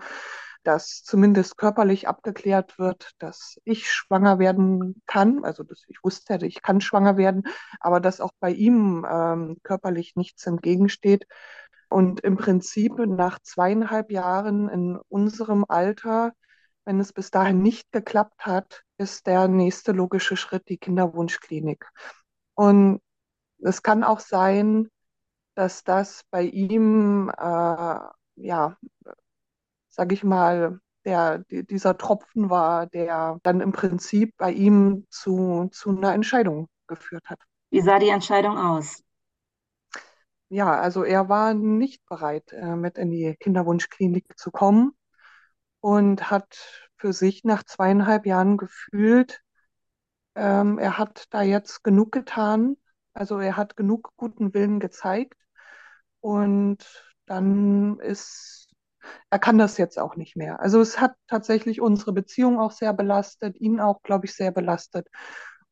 dass 0.64 1.02
zumindest 1.04 1.56
körperlich 1.56 2.08
abgeklärt 2.08 2.78
wird, 2.78 3.12
dass 3.18 3.58
ich 3.64 3.90
schwanger 3.90 4.38
werden 4.38 5.02
kann. 5.06 5.44
Also 5.44 5.62
dass 5.62 5.84
ich 5.88 5.98
wusste, 6.02 6.38
ich 6.44 6.62
kann 6.62 6.80
schwanger 6.80 7.16
werden, 7.16 7.44
aber 7.80 8.00
dass 8.00 8.20
auch 8.20 8.32
bei 8.40 8.50
ihm 8.50 9.06
ähm, 9.08 9.58
körperlich 9.62 10.16
nichts 10.16 10.46
entgegensteht. 10.46 11.26
Und 11.88 12.20
im 12.20 12.36
Prinzip 12.36 12.98
nach 12.98 13.38
zweieinhalb 13.38 14.10
Jahren 14.10 14.68
in 14.68 14.98
unserem 15.08 15.64
Alter, 15.68 16.32
wenn 16.84 17.00
es 17.00 17.12
bis 17.12 17.30
dahin 17.30 17.62
nicht 17.62 17.92
geklappt 17.92 18.44
hat, 18.44 18.82
ist 18.98 19.26
der 19.26 19.48
nächste 19.48 19.92
logische 19.92 20.36
Schritt 20.36 20.68
die 20.68 20.78
Kinderwunschklinik. 20.78 21.86
Und 22.54 23.00
es 23.60 23.82
kann 23.82 24.04
auch 24.04 24.20
sein, 24.20 24.88
dass 25.54 25.84
das 25.84 26.22
bei 26.30 26.42
ihm, 26.42 27.30
äh, 27.36 27.98
ja, 28.36 28.76
sage 29.88 30.14
ich 30.14 30.24
mal, 30.24 30.80
der, 31.04 31.38
dieser 31.48 31.96
Tropfen 31.96 32.50
war, 32.50 32.86
der 32.86 33.38
dann 33.42 33.60
im 33.60 33.72
Prinzip 33.72 34.34
bei 34.36 34.52
ihm 34.52 35.06
zu, 35.10 35.68
zu 35.72 35.90
einer 35.90 36.14
Entscheidung 36.14 36.68
geführt 36.86 37.24
hat. 37.26 37.40
Wie 37.70 37.80
sah 37.80 37.98
die 37.98 38.08
Entscheidung 38.08 38.56
aus? 38.58 39.02
ja, 40.48 40.80
also 40.80 41.04
er 41.04 41.28
war 41.28 41.54
nicht 41.54 42.04
bereit, 42.06 42.52
äh, 42.52 42.76
mit 42.76 42.98
in 42.98 43.10
die 43.10 43.36
Kinderwunschklinik 43.38 44.38
zu 44.38 44.50
kommen 44.50 44.92
und 45.80 46.30
hat 46.30 46.90
für 46.96 47.12
sich 47.12 47.44
nach 47.44 47.64
zweieinhalb 47.64 48.26
Jahren 48.26 48.56
gefühlt, 48.56 49.42
ähm, 50.34 50.78
er 50.78 50.98
hat 50.98 51.26
da 51.30 51.42
jetzt 51.42 51.84
genug 51.84 52.12
getan. 52.12 52.76
Also 53.18 53.38
er 53.40 53.56
hat 53.56 53.76
genug 53.76 54.12
guten 54.16 54.54
Willen 54.54 54.78
gezeigt 54.78 55.36
und 56.20 56.78
dann 57.26 57.98
ist, 57.98 58.68
er 59.30 59.38
kann 59.38 59.58
das 59.58 59.76
jetzt 59.76 59.98
auch 59.98 60.16
nicht 60.16 60.36
mehr. 60.36 60.60
Also 60.60 60.80
es 60.80 61.00
hat 61.00 61.14
tatsächlich 61.26 61.80
unsere 61.80 62.12
Beziehung 62.12 62.60
auch 62.60 62.70
sehr 62.70 62.92
belastet, 62.92 63.56
ihn 63.60 63.80
auch, 63.80 64.02
glaube 64.02 64.26
ich, 64.26 64.34
sehr 64.34 64.52
belastet. 64.52 65.08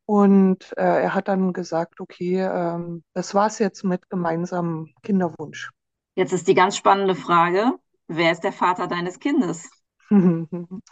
Und 0.07 0.73
äh, 0.77 1.03
er 1.03 1.15
hat 1.15 1.29
dann 1.29 1.53
gesagt, 1.53 2.01
okay, 2.01 2.41
ähm, 2.41 3.05
das 3.13 3.35
war's 3.35 3.59
jetzt 3.59 3.85
mit 3.85 4.11
gemeinsamem 4.11 4.93
Kinderwunsch. 5.03 5.71
Jetzt 6.15 6.33
ist 6.33 6.49
die 6.49 6.55
ganz 6.55 6.77
spannende 6.77 7.15
Frage, 7.15 7.73
wer 8.09 8.33
ist 8.33 8.43
der 8.43 8.53
Vater 8.53 8.87
deines 8.87 9.19
Kindes? 9.19 9.69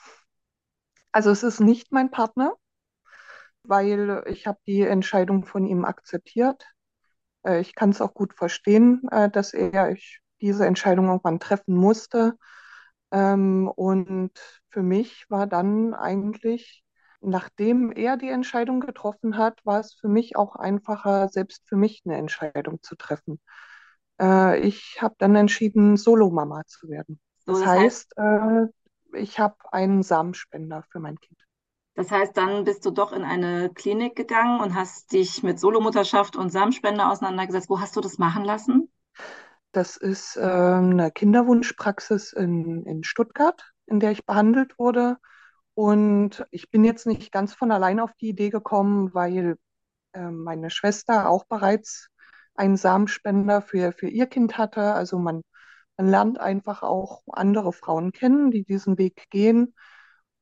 Also 1.13 1.31
es 1.31 1.45
ist 1.45 1.61
nicht 1.61 1.93
mein 1.93 2.11
Partner, 2.11 2.55
weil 3.67 4.25
ich 4.27 4.47
habe 4.47 4.59
die 4.67 4.83
Entscheidung 4.83 5.45
von 5.45 5.67
ihm 5.67 5.85
akzeptiert. 5.85 6.65
Äh, 7.45 7.61
ich 7.61 7.75
kann 7.75 7.91
es 7.91 8.01
auch 8.01 8.15
gut 8.15 8.35
verstehen, 8.35 9.03
äh, 9.11 9.31
dass 9.31 9.55
er 9.55 9.91
ich, 9.93 10.21
diese 10.41 10.67
Entscheidung 10.67 11.07
irgendwann 11.07 11.41
treffen 11.41 11.75
musste. 11.75 12.35
Ähm, 13.11 13.69
und 13.75 14.33
für 14.71 14.83
mich 14.83 15.25
war 15.29 15.47
dann 15.47 15.95
eigentlich, 15.95 16.85
nachdem 17.21 17.93
er 17.93 18.17
die 18.17 18.29
Entscheidung 18.29 18.81
getroffen 18.81 19.37
hat, 19.37 19.65
war 19.65 19.81
es 19.81 19.95
für 19.95 20.09
mich 20.09 20.37
auch 20.37 20.57
einfacher, 20.57 21.29
selbst 21.29 21.67
für 21.69 21.77
mich 21.77 22.03
eine 22.05 22.17
Entscheidung 22.17 22.83
zu 22.83 22.97
treffen. 22.97 23.41
Äh, 24.21 24.59
ich 24.61 24.99
habe 25.01 25.15
dann 25.19 25.37
entschieden, 25.37 25.97
Solomama 25.97 26.63
zu 26.67 26.89
werden. 26.89 27.21
Das, 27.47 27.57
so, 27.57 27.65
das 27.65 27.71
heißt, 27.71 28.15
heißt 28.17 28.73
ich 29.15 29.39
habe 29.39 29.57
einen 29.73 30.03
Samenspender 30.03 30.85
für 30.91 30.99
mein 30.99 31.19
Kind. 31.19 31.39
Das 31.95 32.11
heißt, 32.11 32.37
dann 32.37 32.65
bist 32.65 32.85
du 32.85 32.91
doch 32.91 33.13
in 33.13 33.23
eine 33.23 33.71
Klinik 33.73 34.17
gegangen 34.17 34.61
und 34.61 34.75
hast 34.75 35.13
dich 35.13 35.43
mit 35.43 35.61
Solomutterschaft 35.61 36.37
und 36.37 36.51
Samenspender 36.51 37.11
auseinandergesetzt. 37.11 37.71
Wo 37.71 37.81
hast 37.81 37.95
du 37.95 38.01
das 38.01 38.19
machen 38.19 38.45
lassen? 38.45 38.91
Das 39.71 39.97
ist 39.97 40.37
äh, 40.37 40.41
eine 40.41 41.11
Kinderwunschpraxis 41.13 42.33
in, 42.33 42.85
in 42.85 43.05
Stuttgart, 43.05 43.73
in 43.87 44.01
der 44.01 44.11
ich 44.11 44.27
behandelt 44.27 44.79
wurde. 44.79 45.19
Und 45.75 46.47
ich 46.51 46.71
bin 46.71 46.85
jetzt 46.85 47.07
nicht 47.07 47.33
ganz 47.33 47.55
von 47.55 47.71
allein 47.71 48.01
auf 48.01 48.13
die 48.21 48.29
Idee 48.29 48.51
gekommen, 48.51 49.15
weil 49.15 49.57
äh, 50.13 50.31
meine 50.31 50.71
Schwester 50.71 51.29
auch 51.29 51.45
bereits 51.45 52.09
einen 52.55 52.77
Samenspender 52.77 53.63
für, 53.63 53.93
für 53.93 54.09
ihr 54.09 54.27
Kind 54.27 54.59
hatte. 54.59 54.95
Also 54.95 55.19
man, 55.19 55.43
man 55.97 56.09
lernt 56.09 56.41
einfach 56.41 56.83
auch 56.83 57.23
andere 57.33 57.73
Frauen 57.73 58.13
kennen, 58.13 58.51
die 58.51 58.65
diesen 58.65 58.99
Weg 58.99 59.27
gehen. 59.31 59.75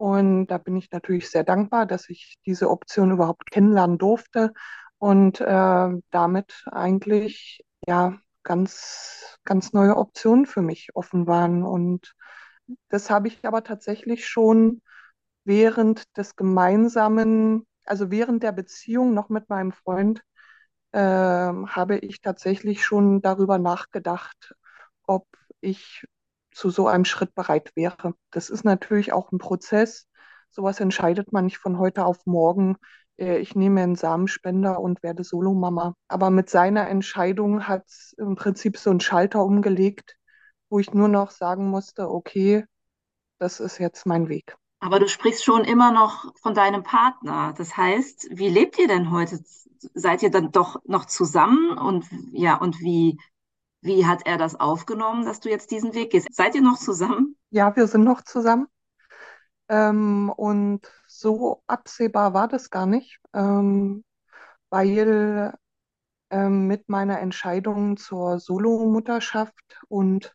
Und 0.02 0.48
da 0.48 0.58
bin 0.58 0.74
ich 0.74 0.90
natürlich 0.90 1.30
sehr 1.30 1.44
dankbar, 1.44 1.86
dass 1.86 2.08
ich 2.10 2.34
diese 2.44 2.70
Option 2.70 3.12
überhaupt 3.12 3.52
kennenlernen 3.52 3.98
durfte 3.98 4.52
und 4.98 5.40
äh, 5.40 5.90
damit 6.10 6.64
eigentlich 6.72 7.64
ja 7.86 8.18
ganz, 8.42 9.38
ganz 9.44 9.72
neue 9.72 9.96
Optionen 9.96 10.44
für 10.46 10.60
mich 10.60 10.88
offen 10.94 11.28
waren. 11.28 11.62
Und 11.62 12.14
das 12.88 13.10
habe 13.10 13.28
ich 13.28 13.46
aber 13.46 13.62
tatsächlich 13.62 14.26
schon 14.26 14.82
während 15.44 16.16
des 16.16 16.34
gemeinsamen, 16.34 17.64
also 17.84 18.10
während 18.10 18.42
der 18.42 18.50
Beziehung 18.50 19.14
noch 19.14 19.28
mit 19.28 19.48
meinem 19.50 19.70
Freund, 19.70 20.20
äh, 20.90 20.98
habe 20.98 21.98
ich 21.98 22.20
tatsächlich 22.20 22.84
schon 22.84 23.22
darüber 23.22 23.58
nachgedacht, 23.58 24.56
ob 25.06 25.28
ich 25.60 26.04
zu 26.52 26.70
so 26.70 26.86
einem 26.86 27.04
Schritt 27.04 27.34
bereit 27.34 27.72
wäre. 27.74 28.14
Das 28.30 28.50
ist 28.50 28.64
natürlich 28.64 29.12
auch 29.12 29.32
ein 29.32 29.38
Prozess. 29.38 30.08
Sowas 30.50 30.80
entscheidet 30.80 31.32
man 31.32 31.46
nicht 31.46 31.58
von 31.58 31.78
heute 31.78 32.04
auf 32.04 32.26
morgen. 32.26 32.76
Äh, 33.16 33.38
ich 33.38 33.54
nehme 33.54 33.82
einen 33.82 33.96
Samenspender 33.96 34.80
und 34.80 35.02
werde 35.02 35.24
Solomama. 35.24 35.94
Aber 36.08 36.30
mit 36.30 36.50
seiner 36.50 36.88
Entscheidung 36.88 37.68
hat 37.68 37.86
es 37.86 38.14
im 38.18 38.36
Prinzip 38.36 38.76
so 38.76 38.90
einen 38.90 39.00
Schalter 39.00 39.44
umgelegt, 39.44 40.16
wo 40.68 40.78
ich 40.78 40.92
nur 40.92 41.08
noch 41.08 41.30
sagen 41.30 41.68
musste, 41.68 42.10
okay, 42.10 42.64
das 43.38 43.60
ist 43.60 43.78
jetzt 43.78 44.06
mein 44.06 44.28
Weg. 44.28 44.56
Aber 44.80 44.98
du 44.98 45.08
sprichst 45.08 45.44
schon 45.44 45.64
immer 45.64 45.92
noch 45.92 46.32
von 46.40 46.54
deinem 46.54 46.82
Partner. 46.82 47.54
Das 47.56 47.76
heißt, 47.76 48.28
wie 48.32 48.48
lebt 48.48 48.78
ihr 48.78 48.88
denn 48.88 49.12
heute? 49.12 49.38
Seid 49.94 50.22
ihr 50.22 50.30
dann 50.30 50.50
doch 50.50 50.76
noch 50.84 51.04
zusammen? 51.06 51.78
Und 51.78 52.06
ja, 52.32 52.56
und 52.56 52.80
wie, 52.80 53.18
wie 53.82 54.06
hat 54.06 54.22
er 54.26 54.38
das 54.38 54.58
aufgenommen, 54.58 55.24
dass 55.24 55.40
du 55.40 55.50
jetzt 55.50 55.70
diesen 55.70 55.94
Weg 55.94 56.12
gehst? 56.12 56.28
Seid 56.32 56.54
ihr 56.54 56.62
noch 56.62 56.78
zusammen? 56.78 57.36
Ja, 57.50 57.74
wir 57.76 57.86
sind 57.86 58.04
noch 58.04 58.22
zusammen. 58.22 58.68
Ähm, 59.68 60.32
und 60.36 60.90
so 61.06 61.62
absehbar 61.66 62.32
war 62.32 62.48
das 62.48 62.70
gar 62.70 62.86
nicht, 62.86 63.18
ähm, 63.34 64.04
weil 64.70 65.52
ähm, 66.30 66.66
mit 66.66 66.88
meiner 66.88 67.20
Entscheidung 67.20 67.96
zur 67.96 68.38
Solomutterschaft 68.38 69.80
und 69.88 70.34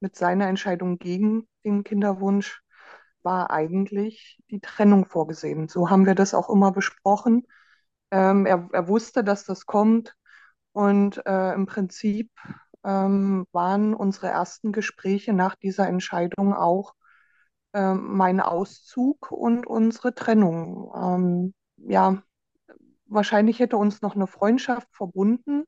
mit 0.00 0.16
seiner 0.16 0.48
Entscheidung 0.48 0.98
gegen 0.98 1.46
den 1.64 1.84
Kinderwunsch 1.84 2.62
war 3.22 3.50
eigentlich 3.50 4.38
die 4.50 4.60
Trennung 4.60 5.06
vorgesehen. 5.06 5.68
So 5.68 5.90
haben 5.90 6.06
wir 6.06 6.14
das 6.14 6.34
auch 6.34 6.48
immer 6.48 6.72
besprochen. 6.72 7.46
Ähm, 8.10 8.46
er, 8.46 8.68
er, 8.72 8.88
wusste, 8.88 9.22
dass 9.24 9.44
das 9.44 9.66
kommt 9.66 10.16
und 10.72 11.24
äh, 11.26 11.52
im 11.52 11.66
Prinzip 11.66 12.30
ähm, 12.88 13.46
waren 13.52 13.94
unsere 13.94 14.28
ersten 14.28 14.72
Gespräche 14.72 15.32
nach 15.34 15.56
dieser 15.56 15.86
Entscheidung 15.88 16.54
auch 16.54 16.94
äh, 17.74 17.94
mein 17.94 18.40
Auszug 18.40 19.30
und 19.30 19.66
unsere 19.66 20.14
Trennung. 20.14 20.90
Ähm, 20.96 21.54
ja, 21.76 22.22
wahrscheinlich 23.06 23.58
hätte 23.60 23.76
uns 23.76 24.02
noch 24.02 24.14
eine 24.16 24.26
Freundschaft 24.26 24.88
verbunden, 24.92 25.64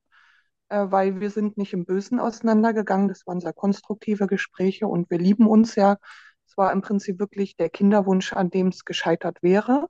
äh, 0.70 0.86
weil 0.90 1.20
wir 1.20 1.30
sind 1.30 1.58
nicht 1.58 1.74
im 1.74 1.84
Bösen 1.84 2.20
auseinandergegangen. 2.20 3.08
Das 3.08 3.26
waren 3.26 3.40
sehr 3.40 3.52
konstruktive 3.52 4.26
Gespräche 4.26 4.86
und 4.86 5.10
wir 5.10 5.18
lieben 5.18 5.46
uns 5.46 5.74
ja. 5.76 5.98
Es 6.46 6.56
war 6.56 6.72
im 6.72 6.82
Prinzip 6.82 7.18
wirklich 7.20 7.56
der 7.56 7.70
Kinderwunsch, 7.70 8.32
an 8.32 8.50
dem 8.50 8.68
es 8.68 8.84
gescheitert 8.84 9.42
wäre. 9.42 9.88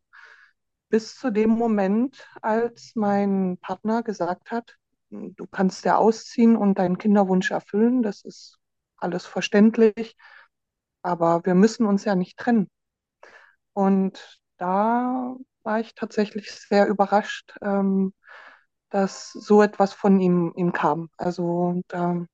Bis 0.88 1.14
zu 1.16 1.30
dem 1.30 1.50
Moment, 1.50 2.26
als 2.42 2.92
mein 2.96 3.58
Partner 3.60 4.02
gesagt 4.02 4.50
hat, 4.50 4.79
du 5.10 5.46
kannst 5.46 5.84
ja 5.84 5.96
ausziehen 5.96 6.56
und 6.56 6.78
deinen 6.78 6.98
Kinderwunsch 6.98 7.50
erfüllen, 7.50 8.02
das 8.02 8.22
ist 8.24 8.58
alles 8.96 9.26
verständlich, 9.26 10.16
aber 11.02 11.44
wir 11.44 11.54
müssen 11.54 11.86
uns 11.86 12.04
ja 12.04 12.14
nicht 12.14 12.38
trennen. 12.38 12.68
Und 13.72 14.40
da 14.58 15.36
war 15.62 15.80
ich 15.80 15.94
tatsächlich 15.94 16.50
sehr 16.52 16.86
überrascht, 16.88 17.54
ähm, 17.62 18.12
dass 18.90 19.32
so 19.32 19.62
etwas 19.62 19.92
von 19.94 20.20
ihm, 20.20 20.52
ihm 20.56 20.72
kam. 20.72 21.10
Also 21.18 21.82
da, 21.88 22.26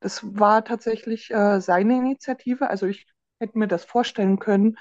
das 0.00 0.22
war 0.38 0.64
tatsächlich 0.64 1.30
äh, 1.30 1.60
seine 1.60 1.94
Initiative. 1.98 2.68
Also 2.70 2.86
ich 2.86 3.06
hätte 3.40 3.58
mir 3.58 3.68
das 3.68 3.84
vorstellen 3.84 4.38
können, 4.38 4.76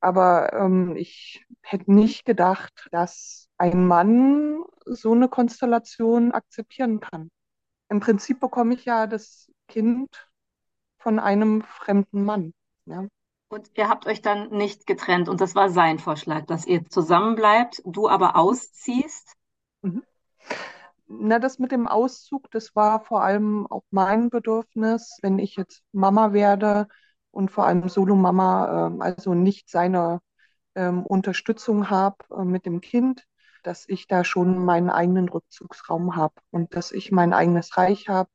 aber 0.00 0.52
ähm, 0.52 0.96
ich 0.96 1.44
hätte 1.62 1.92
nicht 1.92 2.24
gedacht, 2.24 2.88
dass 2.92 3.47
ein 3.58 3.86
Mann 3.86 4.64
so 4.84 5.12
eine 5.12 5.28
Konstellation 5.28 6.32
akzeptieren 6.32 7.00
kann. 7.00 7.30
Im 7.88 8.00
Prinzip 8.00 8.40
bekomme 8.40 8.74
ich 8.74 8.84
ja 8.84 9.06
das 9.06 9.50
Kind 9.66 10.08
von 10.98 11.18
einem 11.18 11.62
fremden 11.62 12.24
Mann. 12.24 12.54
Ja. 12.86 13.06
Und 13.48 13.70
ihr 13.74 13.88
habt 13.88 14.06
euch 14.06 14.20
dann 14.20 14.50
nicht 14.50 14.86
getrennt 14.86 15.28
und 15.28 15.40
das 15.40 15.54
war 15.54 15.70
sein 15.70 15.98
Vorschlag, 15.98 16.44
dass 16.46 16.66
ihr 16.66 16.84
zusammenbleibt, 16.86 17.82
du 17.84 18.08
aber 18.08 18.36
ausziehst? 18.36 19.34
Mhm. 19.82 20.02
Na, 21.06 21.38
das 21.38 21.58
mit 21.58 21.72
dem 21.72 21.88
Auszug, 21.88 22.50
das 22.50 22.76
war 22.76 23.00
vor 23.00 23.22
allem 23.22 23.66
auch 23.66 23.84
mein 23.90 24.28
Bedürfnis, 24.28 25.18
wenn 25.22 25.38
ich 25.38 25.56
jetzt 25.56 25.82
Mama 25.92 26.34
werde 26.34 26.88
und 27.30 27.50
vor 27.50 27.66
allem 27.66 27.88
Solo-Mama, 27.88 28.88
äh, 28.88 29.02
also 29.02 29.32
nicht 29.32 29.70
seine 29.70 30.20
ähm, 30.74 31.06
Unterstützung 31.06 31.88
habe 31.88 32.16
äh, 32.30 32.44
mit 32.44 32.66
dem 32.66 32.82
Kind, 32.82 33.26
dass 33.62 33.88
ich 33.88 34.06
da 34.06 34.24
schon 34.24 34.64
meinen 34.64 34.90
eigenen 34.90 35.28
Rückzugsraum 35.28 36.16
habe 36.16 36.34
und 36.50 36.74
dass 36.74 36.92
ich 36.92 37.12
mein 37.12 37.32
eigenes 37.32 37.76
Reich 37.76 38.08
habe, 38.08 38.30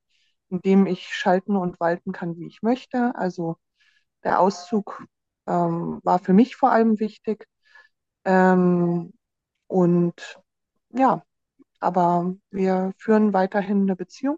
in 0.50 0.62
dem 0.62 0.86
ich 0.86 1.14
schalten 1.16 1.56
und 1.56 1.80
walten 1.80 2.12
kann, 2.12 2.38
wie 2.38 2.48
ich 2.48 2.62
möchte. 2.62 3.14
Also 3.16 3.58
der 4.24 4.40
Auszug 4.40 5.06
ähm, 5.48 6.00
war 6.04 6.20
für 6.20 6.34
mich 6.34 6.56
vor 6.56 6.72
allem 6.72 7.00
wichtig. 7.00 7.48
Ähm, 8.26 9.14
und 9.68 10.40
ja, 10.90 11.24
aber 11.80 12.36
wir 12.52 12.94
führen 12.98 13.34
weiterhin 13.34 13.82
eine 13.84 13.96
Beziehung 13.96 14.38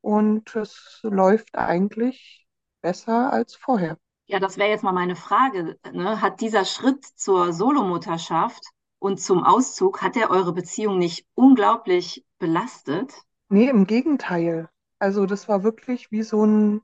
und 0.00 0.54
es 0.54 1.00
läuft 1.02 1.56
eigentlich 1.56 2.46
besser 2.82 3.32
als 3.32 3.54
vorher. 3.54 3.98
Ja, 4.26 4.38
das 4.40 4.56
wäre 4.56 4.70
jetzt 4.70 4.84
mal 4.84 4.92
meine 4.92 5.16
Frage. 5.16 5.78
Ne? 5.92 6.20
Hat 6.20 6.40
dieser 6.40 6.64
Schritt 6.64 7.04
zur 7.04 7.52
Solomutterschaft 7.52 8.62
und 9.02 9.20
zum 9.20 9.42
Auszug, 9.42 10.00
hat 10.00 10.16
er 10.16 10.30
eure 10.30 10.52
Beziehung 10.52 10.98
nicht 10.98 11.26
unglaublich 11.34 12.24
belastet? 12.38 13.12
Nee, 13.48 13.68
im 13.68 13.86
Gegenteil. 13.86 14.68
Also 15.00 15.26
das 15.26 15.48
war 15.48 15.64
wirklich 15.64 16.12
wie 16.12 16.22
so 16.22 16.44
ein, 16.46 16.80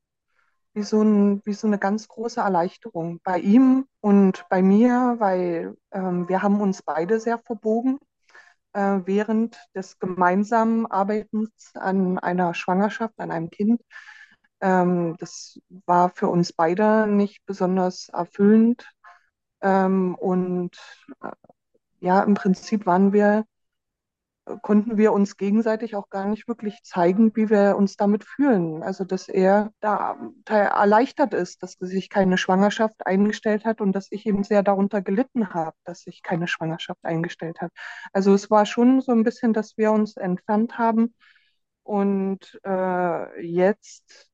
wie 0.74 0.82
so 0.82 1.00
ein, 1.00 1.40
wie 1.44 1.52
so 1.52 1.68
eine 1.68 1.78
ganz 1.78 2.08
große 2.08 2.40
Erleichterung 2.40 3.20
bei 3.22 3.38
ihm 3.38 3.86
und 4.00 4.44
bei 4.50 4.62
mir, 4.62 5.16
weil 5.18 5.76
ähm, 5.92 6.28
wir 6.28 6.42
haben 6.42 6.60
uns 6.60 6.82
beide 6.82 7.20
sehr 7.20 7.38
verbogen 7.38 8.00
äh, 8.72 8.98
während 9.04 9.56
des 9.76 10.00
gemeinsamen 10.00 10.86
Arbeitens 10.86 11.70
an 11.74 12.18
einer 12.18 12.52
Schwangerschaft, 12.52 13.14
an 13.18 13.30
einem 13.30 13.50
Kind. 13.50 13.80
Ähm, 14.60 15.16
das 15.20 15.60
war 15.86 16.10
für 16.10 16.26
uns 16.28 16.52
beide 16.52 17.06
nicht 17.06 17.46
besonders 17.46 18.08
erfüllend. 18.08 18.90
Ähm, 19.60 20.14
und 20.16 20.76
äh, 21.22 21.30
ja, 22.00 22.22
im 22.22 22.34
Prinzip 22.34 22.86
waren 22.86 23.12
wir 23.12 23.44
konnten 24.62 24.96
wir 24.96 25.12
uns 25.12 25.36
gegenseitig 25.36 25.94
auch 25.94 26.08
gar 26.10 26.26
nicht 26.26 26.48
wirklich 26.48 26.82
zeigen, 26.82 27.34
wie 27.36 27.50
wir 27.50 27.76
uns 27.76 27.96
damit 27.96 28.24
fühlen. 28.24 28.82
Also, 28.82 29.04
dass 29.04 29.28
er 29.28 29.72
da 29.80 30.16
erleichtert 30.46 31.34
ist, 31.34 31.62
dass 31.62 31.72
sich 31.72 32.08
keine 32.10 32.38
Schwangerschaft 32.38 33.06
eingestellt 33.06 33.64
hat 33.64 33.80
und 33.80 33.92
dass 33.92 34.08
ich 34.10 34.26
eben 34.26 34.44
sehr 34.44 34.62
darunter 34.62 35.02
gelitten 35.02 35.52
habe, 35.54 35.76
dass 35.84 36.02
sich 36.02 36.22
keine 36.22 36.48
Schwangerschaft 36.48 37.04
eingestellt 37.04 37.60
hat. 37.60 37.72
Also, 38.12 38.34
es 38.34 38.50
war 38.50 38.66
schon 38.66 39.00
so 39.00 39.12
ein 39.12 39.24
bisschen, 39.24 39.52
dass 39.52 39.76
wir 39.76 39.92
uns 39.92 40.16
entfernt 40.16 40.78
haben 40.78 41.14
und 41.82 42.58
äh, 42.64 43.42
jetzt 43.46 44.28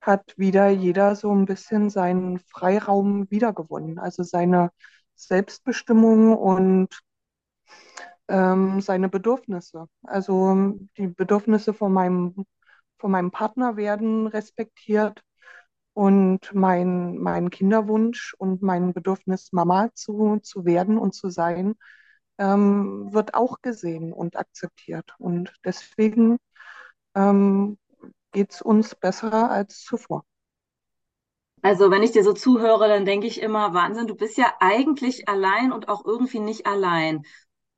hat 0.00 0.34
wieder 0.36 0.68
jeder 0.68 1.16
so 1.16 1.32
ein 1.34 1.46
bisschen 1.46 1.90
seinen 1.90 2.38
Freiraum 2.38 3.30
wiedergewonnen, 3.30 3.98
also 3.98 4.22
seine 4.22 4.70
Selbstbestimmung 5.16 6.36
und 6.36 7.00
ähm, 8.28 8.80
seine 8.80 9.08
Bedürfnisse. 9.08 9.88
Also 10.02 10.74
die 10.96 11.08
Bedürfnisse 11.08 11.74
von 11.74 11.92
meinem, 11.92 12.46
von 12.98 13.10
meinem 13.10 13.30
Partner 13.30 13.76
werden 13.76 14.26
respektiert 14.26 15.22
und 15.94 16.54
mein, 16.54 17.18
mein 17.18 17.50
Kinderwunsch 17.50 18.34
und 18.38 18.62
mein 18.62 18.92
Bedürfnis, 18.92 19.52
Mama 19.52 19.90
zu, 19.94 20.38
zu 20.42 20.64
werden 20.64 20.98
und 20.98 21.14
zu 21.14 21.30
sein, 21.30 21.74
ähm, 22.38 23.12
wird 23.12 23.34
auch 23.34 23.62
gesehen 23.62 24.12
und 24.12 24.36
akzeptiert. 24.36 25.14
Und 25.18 25.54
deswegen 25.64 26.38
ähm, 27.14 27.78
geht 28.32 28.52
es 28.52 28.62
uns 28.62 28.94
besser 28.94 29.50
als 29.50 29.82
zuvor. 29.82 30.24
Also, 31.62 31.90
wenn 31.90 32.02
ich 32.02 32.12
dir 32.12 32.22
so 32.22 32.32
zuhöre, 32.32 32.88
dann 32.88 33.04
denke 33.04 33.26
ich 33.26 33.40
immer, 33.42 33.74
Wahnsinn, 33.74 34.06
du 34.06 34.14
bist 34.14 34.36
ja 34.38 34.54
eigentlich 34.60 35.28
allein 35.28 35.72
und 35.72 35.88
auch 35.88 36.04
irgendwie 36.04 36.38
nicht 36.40 36.66
allein. 36.66 37.24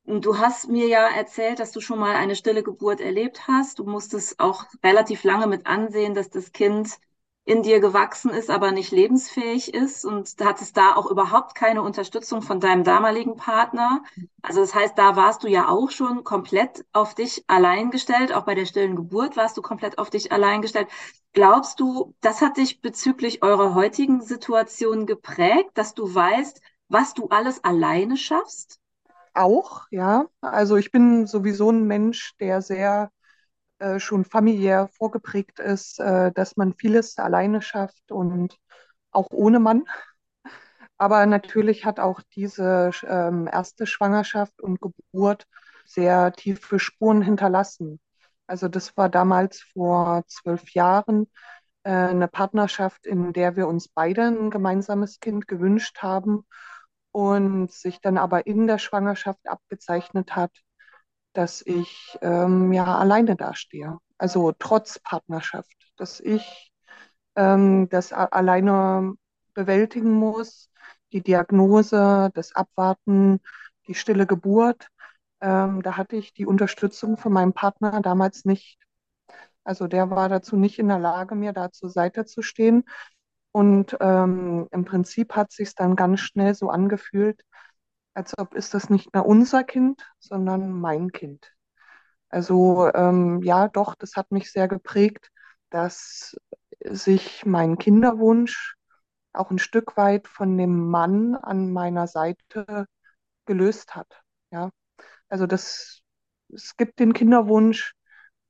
Du 0.04 0.38
hast 0.38 0.68
mir 0.68 0.86
ja 0.88 1.08
erzählt, 1.08 1.58
dass 1.60 1.72
du 1.72 1.80
schon 1.80 1.98
mal 1.98 2.16
eine 2.16 2.36
stille 2.36 2.62
Geburt 2.62 3.00
erlebt 3.00 3.48
hast. 3.48 3.78
Du 3.78 3.84
musstest 3.84 4.40
auch 4.40 4.64
relativ 4.84 5.24
lange 5.24 5.46
mit 5.46 5.66
ansehen, 5.66 6.14
dass 6.14 6.30
das 6.30 6.52
Kind 6.52 6.98
in 7.48 7.62
dir 7.62 7.80
gewachsen 7.80 8.30
ist, 8.30 8.50
aber 8.50 8.72
nicht 8.72 8.92
lebensfähig 8.92 9.72
ist 9.72 10.04
und 10.04 10.34
hattest 10.38 10.76
da 10.76 10.94
auch 10.96 11.10
überhaupt 11.10 11.54
keine 11.54 11.80
Unterstützung 11.80 12.42
von 12.42 12.60
deinem 12.60 12.84
damaligen 12.84 13.36
Partner. 13.36 14.02
Also 14.42 14.60
das 14.60 14.74
heißt, 14.74 14.98
da 14.98 15.16
warst 15.16 15.44
du 15.44 15.48
ja 15.48 15.66
auch 15.70 15.90
schon 15.90 16.24
komplett 16.24 16.84
auf 16.92 17.14
dich 17.14 17.44
allein 17.46 17.90
gestellt. 17.90 18.34
Auch 18.34 18.44
bei 18.44 18.54
der 18.54 18.66
stillen 18.66 18.96
Geburt 18.96 19.38
warst 19.38 19.56
du 19.56 19.62
komplett 19.62 19.96
auf 19.96 20.10
dich 20.10 20.30
allein 20.30 20.60
gestellt. 20.60 20.88
Glaubst 21.32 21.80
du, 21.80 22.14
das 22.20 22.42
hat 22.42 22.58
dich 22.58 22.82
bezüglich 22.82 23.42
eurer 23.42 23.74
heutigen 23.74 24.20
Situation 24.20 25.06
geprägt, 25.06 25.70
dass 25.72 25.94
du 25.94 26.14
weißt, 26.14 26.60
was 26.88 27.14
du 27.14 27.28
alles 27.28 27.64
alleine 27.64 28.18
schaffst? 28.18 28.78
auch, 29.34 29.86
ja. 29.90 30.26
Also 30.40 30.76
ich 30.76 30.90
bin 30.90 31.26
sowieso 31.26 31.70
ein 31.70 31.84
Mensch, 31.86 32.36
der 32.40 32.60
sehr 32.60 33.10
äh, 33.78 34.00
schon 34.00 34.24
familiär 34.24 34.88
vorgeprägt 34.88 35.60
ist, 35.60 36.00
äh, 36.00 36.32
dass 36.32 36.56
man 36.56 36.74
vieles 36.74 37.18
alleine 37.18 37.62
schafft 37.62 38.10
und 38.12 38.56
auch 39.10 39.28
ohne 39.30 39.60
Mann. 39.60 39.84
Aber 40.98 41.26
natürlich 41.26 41.84
hat 41.84 42.00
auch 42.00 42.20
diese 42.34 42.90
ähm, 43.06 43.48
erste 43.50 43.86
Schwangerschaft 43.86 44.60
und 44.60 44.80
Geburt 44.80 45.46
sehr 45.86 46.32
tiefe 46.32 46.78
Spuren 46.78 47.22
hinterlassen. 47.22 48.00
Also 48.46 48.68
das 48.68 48.96
war 48.96 49.08
damals 49.08 49.60
vor 49.60 50.24
zwölf 50.26 50.70
Jahren 50.70 51.28
äh, 51.84 51.90
eine 51.90 52.28
Partnerschaft, 52.28 53.06
in 53.06 53.32
der 53.32 53.56
wir 53.56 53.68
uns 53.68 53.88
beide 53.88 54.24
ein 54.24 54.50
gemeinsames 54.50 55.20
Kind 55.20 55.46
gewünscht 55.48 55.98
haben 56.02 56.46
und 57.12 57.72
sich 57.72 58.00
dann 58.00 58.18
aber 58.18 58.46
in 58.46 58.66
der 58.66 58.78
Schwangerschaft 58.78 59.48
abgezeichnet 59.48 60.36
hat, 60.36 60.52
dass 61.38 61.62
ich 61.64 62.18
ähm, 62.20 62.72
ja 62.72 62.98
alleine 62.98 63.36
dastehe. 63.36 63.98
Also 64.18 64.52
trotz 64.58 64.98
Partnerschaft, 64.98 65.72
dass 65.96 66.18
ich 66.18 66.72
ähm, 67.36 67.88
das 67.90 68.12
alleine 68.12 69.14
bewältigen 69.54 70.10
muss, 70.10 70.68
die 71.12 71.22
Diagnose, 71.22 72.32
das 72.34 72.56
Abwarten, 72.56 73.38
die 73.86 73.94
stille 73.94 74.26
Geburt. 74.26 74.88
Ähm, 75.40 75.80
da 75.82 75.96
hatte 75.96 76.16
ich 76.16 76.34
die 76.34 76.44
Unterstützung 76.44 77.16
von 77.16 77.32
meinem 77.32 77.52
Partner 77.52 78.02
damals 78.02 78.44
nicht. 78.44 78.76
Also 79.62 79.86
der 79.86 80.10
war 80.10 80.28
dazu 80.28 80.56
nicht 80.56 80.80
in 80.80 80.88
der 80.88 80.98
Lage, 80.98 81.36
mir 81.36 81.52
da 81.52 81.70
zur 81.70 81.90
Seite 81.90 82.24
zu 82.24 82.42
stehen. 82.42 82.82
Und 83.52 83.96
ähm, 84.00 84.66
im 84.72 84.84
Prinzip 84.84 85.36
hat 85.36 85.52
sich 85.52 85.72
dann 85.76 85.94
ganz 85.94 86.18
schnell 86.18 86.56
so 86.56 86.68
angefühlt, 86.68 87.42
als 88.14 88.36
ob 88.38 88.54
ist 88.54 88.74
das 88.74 88.90
nicht 88.90 89.12
mehr 89.14 89.26
unser 89.26 89.64
Kind, 89.64 90.04
sondern 90.18 90.72
mein 90.72 91.12
Kind. 91.12 91.52
Also 92.30 92.90
ähm, 92.94 93.42
ja, 93.42 93.68
doch, 93.68 93.94
das 93.94 94.16
hat 94.16 94.30
mich 94.32 94.52
sehr 94.52 94.68
geprägt, 94.68 95.30
dass 95.70 96.36
sich 96.80 97.46
mein 97.46 97.78
Kinderwunsch 97.78 98.76
auch 99.32 99.50
ein 99.50 99.58
Stück 99.58 99.96
weit 99.96 100.28
von 100.28 100.56
dem 100.58 100.88
Mann 100.90 101.36
an 101.36 101.72
meiner 101.72 102.06
Seite 102.06 102.86
gelöst 103.46 103.94
hat. 103.96 104.22
Ja, 104.50 104.70
also 105.28 105.46
das, 105.46 106.02
es 106.52 106.76
gibt 106.76 107.00
den 107.00 107.14
Kinderwunsch, 107.14 107.94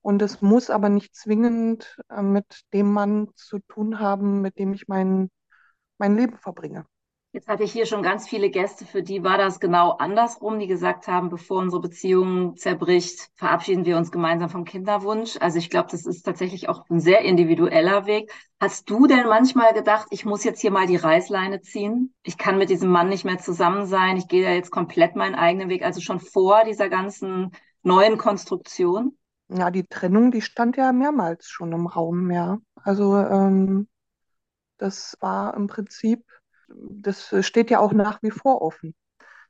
und 0.02 0.22
es 0.22 0.40
muss 0.40 0.70
aber 0.70 0.88
nicht 0.88 1.14
zwingend 1.14 2.00
äh, 2.08 2.22
mit 2.22 2.62
dem 2.72 2.92
Mann 2.92 3.28
zu 3.34 3.58
tun 3.60 3.98
haben, 4.00 4.40
mit 4.40 4.58
dem 4.58 4.72
ich 4.72 4.88
mein, 4.88 5.30
mein 5.98 6.16
Leben 6.16 6.38
verbringe. 6.38 6.86
Jetzt 7.32 7.46
hatte 7.46 7.62
ich 7.62 7.72
hier 7.72 7.84
schon 7.84 8.02
ganz 8.02 8.26
viele 8.26 8.48
Gäste, 8.48 8.86
für 8.86 9.02
die 9.02 9.22
war 9.22 9.36
das 9.36 9.60
genau 9.60 9.90
andersrum, 9.92 10.58
die 10.58 10.66
gesagt 10.66 11.08
haben, 11.08 11.28
bevor 11.28 11.58
unsere 11.58 11.82
Beziehung 11.82 12.56
zerbricht, 12.56 13.28
verabschieden 13.34 13.84
wir 13.84 13.98
uns 13.98 14.10
gemeinsam 14.10 14.48
vom 14.48 14.64
Kinderwunsch. 14.64 15.36
Also 15.38 15.58
ich 15.58 15.68
glaube, 15.68 15.88
das 15.90 16.06
ist 16.06 16.22
tatsächlich 16.22 16.70
auch 16.70 16.88
ein 16.88 17.00
sehr 17.00 17.20
individueller 17.20 18.06
Weg. 18.06 18.32
Hast 18.60 18.88
du 18.88 19.06
denn 19.06 19.26
manchmal 19.26 19.74
gedacht, 19.74 20.08
ich 20.10 20.24
muss 20.24 20.42
jetzt 20.42 20.60
hier 20.60 20.70
mal 20.70 20.86
die 20.86 20.96
Reißleine 20.96 21.60
ziehen? 21.60 22.14
Ich 22.22 22.38
kann 22.38 22.56
mit 22.56 22.70
diesem 22.70 22.90
Mann 22.90 23.10
nicht 23.10 23.26
mehr 23.26 23.38
zusammen 23.38 23.84
sein. 23.84 24.16
Ich 24.16 24.28
gehe 24.28 24.42
ja 24.42 24.52
jetzt 24.52 24.70
komplett 24.70 25.14
meinen 25.14 25.34
eigenen 25.34 25.68
Weg, 25.68 25.84
also 25.84 26.00
schon 26.00 26.20
vor 26.20 26.64
dieser 26.64 26.88
ganzen 26.88 27.52
neuen 27.82 28.16
Konstruktion? 28.16 29.18
Ja, 29.48 29.70
die 29.70 29.84
Trennung, 29.86 30.30
die 30.30 30.42
stand 30.42 30.76
ja 30.76 30.92
mehrmals 30.92 31.48
schon 31.48 31.72
im 31.72 31.86
Raum, 31.86 32.30
ja. 32.30 32.58
Also 32.74 33.16
ähm, 33.16 33.88
das 34.76 35.16
war 35.20 35.54
im 35.54 35.66
Prinzip, 35.66 36.24
das 36.68 37.34
steht 37.46 37.70
ja 37.70 37.80
auch 37.80 37.92
nach 37.92 38.22
wie 38.22 38.30
vor 38.30 38.62
offen. 38.62 38.94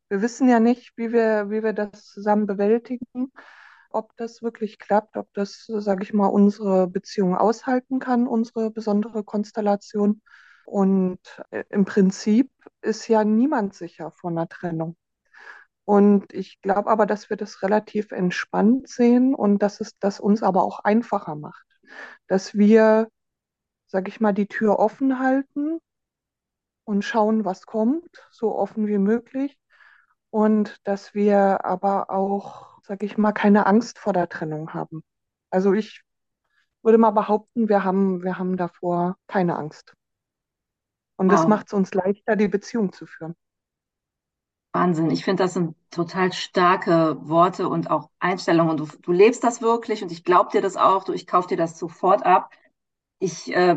Wir 0.08 0.22
wissen 0.22 0.48
ja 0.48 0.60
nicht, 0.60 0.92
wie 0.96 1.12
wir, 1.12 1.50
wie 1.50 1.62
wir 1.62 1.72
das 1.72 2.06
zusammen 2.06 2.46
bewältigen, 2.46 3.32
ob 3.90 4.16
das 4.16 4.42
wirklich 4.42 4.78
klappt, 4.78 5.16
ob 5.16 5.32
das, 5.34 5.66
sage 5.66 6.02
ich 6.02 6.14
mal, 6.14 6.26
unsere 6.28 6.88
Beziehung 6.88 7.36
aushalten 7.36 7.98
kann, 7.98 8.26
unsere 8.26 8.70
besondere 8.70 9.24
Konstellation. 9.24 10.22
Und 10.66 11.20
äh, 11.50 11.64
im 11.70 11.84
Prinzip 11.84 12.50
ist 12.82 13.08
ja 13.08 13.24
niemand 13.24 13.74
sicher 13.74 14.10
vor 14.10 14.30
einer 14.30 14.48
Trennung. 14.48 14.96
Und 15.84 16.32
ich 16.34 16.60
glaube 16.60 16.90
aber, 16.90 17.06
dass 17.06 17.30
wir 17.30 17.36
das 17.38 17.62
relativ 17.62 18.12
entspannt 18.12 18.88
sehen 18.88 19.34
und 19.34 19.62
dass 19.62 19.80
es 19.80 19.98
das 19.98 20.20
uns 20.20 20.42
aber 20.42 20.62
auch 20.62 20.80
einfacher 20.80 21.34
macht. 21.34 21.64
Dass 22.26 22.54
wir, 22.54 23.08
sage 23.86 24.08
ich 24.10 24.20
mal, 24.20 24.34
die 24.34 24.48
Tür 24.48 24.78
offen 24.78 25.18
halten 25.18 25.80
und 26.88 27.02
schauen, 27.02 27.44
was 27.44 27.66
kommt, 27.66 28.26
so 28.30 28.56
offen 28.56 28.86
wie 28.86 28.96
möglich. 28.96 29.58
Und 30.30 30.78
dass 30.84 31.14
wir 31.14 31.66
aber 31.66 32.08
auch, 32.08 32.80
sage 32.82 33.04
ich 33.04 33.18
mal, 33.18 33.32
keine 33.32 33.66
Angst 33.66 33.98
vor 33.98 34.14
der 34.14 34.30
Trennung 34.30 34.72
haben. 34.72 35.04
Also 35.50 35.74
ich 35.74 36.02
würde 36.82 36.96
mal 36.96 37.10
behaupten, 37.10 37.68
wir 37.68 37.84
haben, 37.84 38.22
wir 38.22 38.38
haben 38.38 38.56
davor 38.56 39.18
keine 39.26 39.56
Angst. 39.56 39.94
Und 41.16 41.30
das 41.30 41.46
macht 41.46 41.66
es 41.66 41.74
uns 41.74 41.92
leichter, 41.92 42.36
die 42.36 42.48
Beziehung 42.48 42.90
zu 42.90 43.04
führen. 43.04 43.34
Wahnsinn. 44.72 45.10
Ich 45.10 45.24
finde, 45.24 45.42
das 45.42 45.54
sind 45.54 45.76
total 45.90 46.32
starke 46.32 47.18
Worte 47.20 47.68
und 47.68 47.90
auch 47.90 48.08
Einstellungen. 48.18 48.70
Und 48.70 48.80
du, 48.80 48.98
du 49.02 49.12
lebst 49.12 49.44
das 49.44 49.60
wirklich 49.60 50.02
und 50.02 50.10
ich 50.10 50.24
glaube 50.24 50.50
dir 50.52 50.62
das 50.62 50.78
auch. 50.78 51.04
Du, 51.04 51.12
ich 51.12 51.26
kaufe 51.26 51.48
dir 51.48 51.58
das 51.58 51.78
sofort 51.78 52.24
ab. 52.24 52.50
Ich 53.18 53.52
äh, 53.54 53.76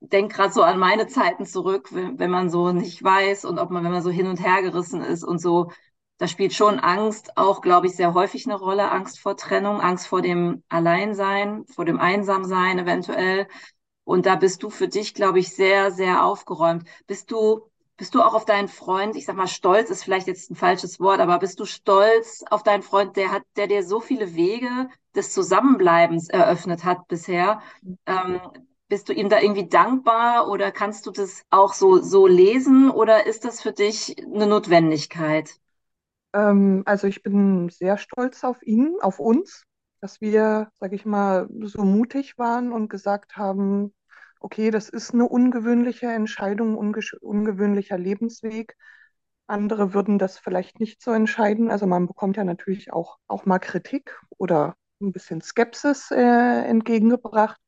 denke 0.00 0.34
gerade 0.36 0.52
so 0.52 0.62
an 0.62 0.78
meine 0.78 1.06
Zeiten 1.06 1.46
zurück, 1.46 1.88
wenn, 1.92 2.18
wenn 2.18 2.30
man 2.30 2.50
so 2.50 2.72
nicht 2.72 3.02
weiß 3.02 3.44
und 3.44 3.58
ob 3.58 3.70
man, 3.70 3.84
wenn 3.84 3.92
man 3.92 4.02
so 4.02 4.10
hin 4.10 4.26
und 4.26 4.44
her 4.44 4.62
gerissen 4.62 5.02
ist 5.02 5.24
und 5.24 5.38
so. 5.40 5.70
da 6.18 6.28
spielt 6.28 6.54
schon 6.54 6.78
Angst 6.80 7.36
auch, 7.36 7.60
glaube 7.62 7.86
ich, 7.88 7.96
sehr 7.96 8.14
häufig 8.14 8.46
eine 8.46 8.56
Rolle. 8.56 8.90
Angst 8.90 9.18
vor 9.20 9.36
Trennung, 9.36 9.80
Angst 9.80 10.06
vor 10.06 10.22
dem 10.22 10.62
Alleinsein, 10.68 11.64
vor 11.66 11.84
dem 11.84 11.98
Einsamsein 12.00 12.78
eventuell. 12.78 13.48
Und 14.04 14.26
da 14.26 14.36
bist 14.36 14.62
du 14.62 14.70
für 14.70 14.88
dich, 14.88 15.14
glaube 15.14 15.38
ich, 15.38 15.54
sehr, 15.54 15.90
sehr 15.92 16.24
aufgeräumt. 16.24 16.88
Bist 17.06 17.30
du, 17.30 17.62
bist 17.96 18.14
du 18.14 18.22
auch 18.22 18.34
auf 18.34 18.44
deinen 18.44 18.68
Freund, 18.68 19.16
ich 19.16 19.26
sag 19.26 19.36
mal, 19.36 19.46
stolz 19.48 19.90
ist 19.90 20.04
vielleicht 20.04 20.26
jetzt 20.26 20.50
ein 20.50 20.56
falsches 20.56 21.00
Wort, 21.00 21.20
aber 21.20 21.38
bist 21.38 21.60
du 21.60 21.64
stolz 21.66 22.44
auf 22.50 22.62
deinen 22.62 22.82
Freund, 22.82 23.16
der 23.16 23.30
hat, 23.30 23.42
der 23.56 23.66
dir 23.68 23.84
so 23.84 24.00
viele 24.00 24.34
Wege 24.34 24.88
des 25.14 25.32
Zusammenbleibens 25.32 26.28
eröffnet 26.28 26.84
hat 26.84 27.06
bisher? 27.08 27.62
Ähm, 28.06 28.40
bist 28.92 29.08
du 29.08 29.14
ihm 29.14 29.30
da 29.30 29.40
irgendwie 29.40 29.70
dankbar 29.70 30.50
oder 30.50 30.70
kannst 30.70 31.06
du 31.06 31.12
das 31.12 31.46
auch 31.48 31.72
so, 31.72 32.02
so 32.02 32.26
lesen 32.26 32.90
oder 32.90 33.24
ist 33.26 33.46
das 33.46 33.62
für 33.62 33.72
dich 33.72 34.22
eine 34.22 34.46
Notwendigkeit? 34.46 35.48
Ähm, 36.34 36.82
also 36.84 37.06
ich 37.06 37.22
bin 37.22 37.70
sehr 37.70 37.96
stolz 37.96 38.44
auf 38.44 38.62
ihn, 38.62 38.96
auf 39.00 39.18
uns, 39.18 39.64
dass 40.02 40.20
wir, 40.20 40.70
sage 40.78 40.94
ich 40.94 41.06
mal, 41.06 41.48
so 41.62 41.84
mutig 41.84 42.36
waren 42.36 42.70
und 42.70 42.90
gesagt 42.90 43.38
haben, 43.38 43.94
okay, 44.40 44.70
das 44.70 44.90
ist 44.90 45.14
eine 45.14 45.26
ungewöhnliche 45.26 46.08
Entscheidung, 46.08 46.76
unge 46.76 47.00
ungewöhnlicher 47.22 47.96
Lebensweg. 47.96 48.76
Andere 49.46 49.94
würden 49.94 50.18
das 50.18 50.38
vielleicht 50.38 50.80
nicht 50.80 51.00
so 51.00 51.12
entscheiden. 51.12 51.70
Also 51.70 51.86
man 51.86 52.06
bekommt 52.06 52.36
ja 52.36 52.44
natürlich 52.44 52.92
auch, 52.92 53.16
auch 53.26 53.46
mal 53.46 53.58
Kritik 53.58 54.20
oder 54.36 54.76
ein 55.02 55.12
bisschen 55.12 55.40
Skepsis 55.40 56.10
äh, 56.10 56.64
entgegengebracht. 56.64 57.60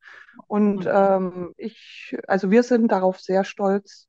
Und 0.47 0.85
mhm. 0.85 0.91
ähm, 0.91 1.53
ich, 1.57 2.15
also 2.27 2.51
wir 2.51 2.63
sind 2.63 2.91
darauf 2.91 3.19
sehr 3.19 3.43
stolz, 3.43 4.07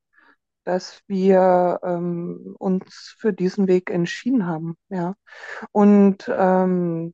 dass 0.63 1.01
wir 1.07 1.79
ähm, 1.83 2.55
uns 2.59 3.15
für 3.17 3.31
diesen 3.33 3.67
Weg 3.67 3.89
entschieden 3.89 4.45
haben. 4.47 4.75
Ja. 4.89 5.15
Und 5.71 6.29
ähm, 6.33 7.13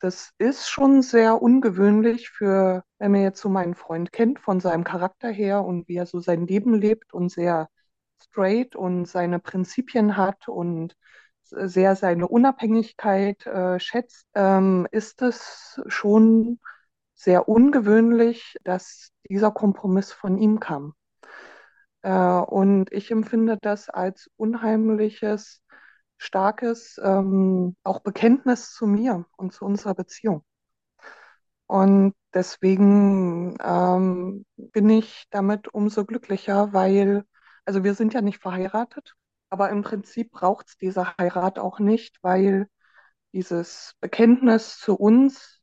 das 0.00 0.32
ist 0.38 0.68
schon 0.68 1.02
sehr 1.02 1.40
ungewöhnlich 1.42 2.30
für, 2.30 2.84
wenn 2.98 3.12
man 3.12 3.22
jetzt 3.22 3.40
so 3.40 3.48
meinen 3.48 3.74
Freund 3.74 4.12
kennt, 4.12 4.40
von 4.40 4.60
seinem 4.60 4.84
Charakter 4.84 5.28
her 5.30 5.64
und 5.64 5.88
wie 5.88 5.96
er 5.96 6.06
so 6.06 6.20
sein 6.20 6.46
Leben 6.46 6.74
lebt 6.74 7.12
und 7.14 7.30
sehr 7.30 7.68
straight 8.22 8.76
und 8.76 9.06
seine 9.06 9.38
Prinzipien 9.38 10.16
hat 10.16 10.48
und 10.48 10.96
sehr 11.50 11.96
seine 11.96 12.28
Unabhängigkeit 12.28 13.46
äh, 13.46 13.78
schätzt, 13.80 14.26
ähm, 14.34 14.86
ist 14.90 15.22
es 15.22 15.80
schon 15.86 16.60
sehr 17.14 17.48
ungewöhnlich, 17.48 18.56
dass 18.64 19.12
dieser 19.28 19.50
Kompromiss 19.50 20.12
von 20.12 20.38
ihm 20.38 20.60
kam. 20.60 20.94
Äh, 22.02 22.12
und 22.12 22.92
ich 22.92 23.10
empfinde 23.10 23.58
das 23.60 23.88
als 23.90 24.30
unheimliches, 24.36 25.62
starkes 26.18 27.00
ähm, 27.02 27.76
auch 27.84 28.00
Bekenntnis 28.00 28.72
zu 28.72 28.86
mir 28.86 29.26
und 29.36 29.52
zu 29.52 29.64
unserer 29.64 29.94
Beziehung. 29.94 30.44
Und 31.66 32.14
deswegen 32.34 33.56
ähm, 33.62 34.44
bin 34.56 34.90
ich 34.90 35.26
damit 35.30 35.72
umso 35.72 36.04
glücklicher, 36.04 36.72
weil, 36.72 37.24
also 37.64 37.84
wir 37.84 37.94
sind 37.94 38.12
ja 38.12 38.22
nicht 38.22 38.42
verheiratet, 38.42 39.14
aber 39.50 39.70
im 39.70 39.82
Prinzip 39.82 40.32
braucht 40.32 40.68
es 40.68 40.76
diese 40.78 41.16
Heirat 41.18 41.58
auch 41.58 41.78
nicht, 41.78 42.18
weil 42.22 42.68
dieses 43.32 43.94
Bekenntnis 44.00 44.78
zu 44.78 44.94
uns 44.94 45.60